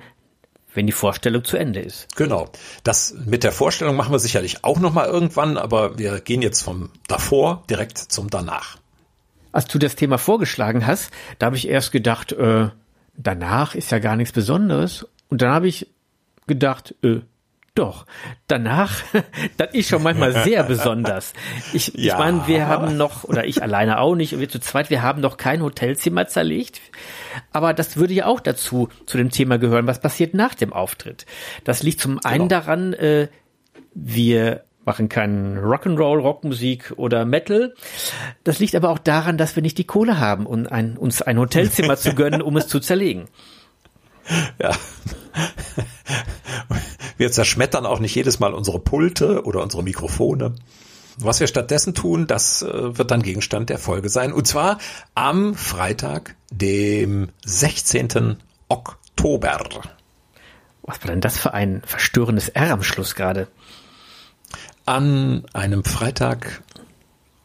[0.73, 2.15] wenn die Vorstellung zu Ende ist.
[2.15, 2.49] Genau.
[2.83, 6.63] Das mit der Vorstellung machen wir sicherlich auch noch mal irgendwann, aber wir gehen jetzt
[6.63, 8.80] vom davor direkt zum danach
[9.51, 12.69] als du das Thema vorgeschlagen hast, da habe ich erst gedacht, äh,
[13.15, 15.07] danach ist ja gar nichts Besonderes.
[15.29, 15.87] Und dann habe ich
[16.47, 17.21] gedacht, äh,
[17.73, 18.05] doch,
[18.47, 19.01] danach,
[19.57, 21.33] das ist schon manchmal sehr besonders.
[21.73, 22.13] Ich, ja.
[22.13, 25.21] ich meine, wir haben noch, oder ich alleine auch nicht, wir zu zweit, wir haben
[25.21, 26.81] noch kein Hotelzimmer zerlegt.
[27.53, 31.25] Aber das würde ja auch dazu, zu dem Thema gehören, was passiert nach dem Auftritt.
[31.63, 32.61] Das liegt zum einen genau.
[32.61, 33.29] daran, äh,
[33.93, 37.73] wir machen keinen Rock'n'Roll, Rockmusik oder Metal.
[38.43, 41.37] Das liegt aber auch daran, dass wir nicht die Kohle haben, um ein, uns ein
[41.37, 43.27] Hotelzimmer zu gönnen, um es zu zerlegen.
[44.59, 44.71] Ja.
[47.17, 50.55] Wir zerschmettern auch nicht jedes Mal unsere Pulte oder unsere Mikrofone.
[51.17, 54.33] Was wir stattdessen tun, das äh, wird dann Gegenstand der Folge sein.
[54.33, 54.79] Und zwar
[55.13, 58.37] am Freitag, dem 16.
[58.69, 59.59] Oktober.
[60.83, 63.47] Was war denn das für ein verstörendes R am Schluss gerade?
[64.85, 66.63] An einem Freitag,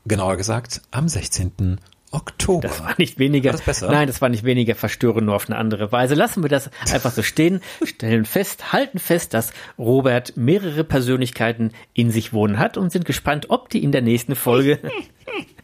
[0.06, 1.80] genauer gesagt, am 16.
[2.12, 2.68] Oktober.
[2.68, 3.50] Das war nicht weniger.
[3.50, 3.90] War das besser?
[3.90, 6.14] Nein, das war nicht weniger verstörend, nur auf eine andere Weise.
[6.14, 12.10] Lassen wir das einfach so stehen, stellen fest, halten fest, dass Robert mehrere Persönlichkeiten in
[12.10, 14.78] sich wohnen hat und sind gespannt, ob die in der nächsten Folge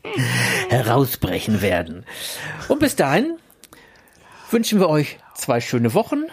[0.68, 2.05] herausbrechen werden.
[2.68, 3.39] Und bis dahin
[4.51, 6.25] wünschen wir euch zwei schöne Wochen.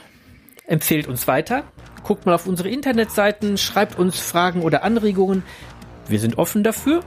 [0.65, 1.63] Empfehlt uns weiter.
[2.03, 5.43] Guckt mal auf unsere Internetseiten, schreibt uns Fragen oder Anregungen.
[6.07, 7.01] Wir sind offen dafür.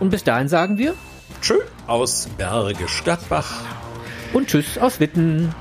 [0.00, 0.94] Und bis dahin sagen wir
[1.40, 3.62] Tschö aus Bergisch Gladbach.
[4.32, 5.54] und Tschüss aus Witten.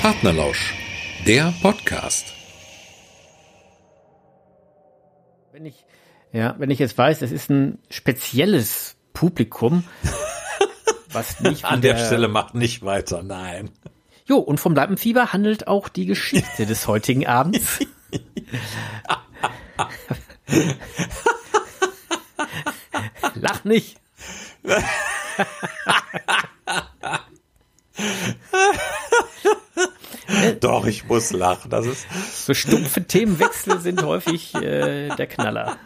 [0.00, 0.74] Partnerlausch,
[1.26, 2.32] der Podcast.
[5.52, 5.84] Wenn ich,
[6.32, 9.84] ja, wenn ich jetzt weiß, es ist ein spezielles Publikum,
[11.12, 13.70] was nicht An der Stelle macht nicht weiter, nein.
[14.28, 17.78] Jo, und vom Lampenfieber handelt auch die Geschichte des heutigen Abends.
[23.34, 23.96] Lach nicht.
[30.60, 31.70] Doch, ich muss lachen.
[31.70, 35.78] Das ist So stumpfe Themenwechsel sind häufig äh, der Knaller.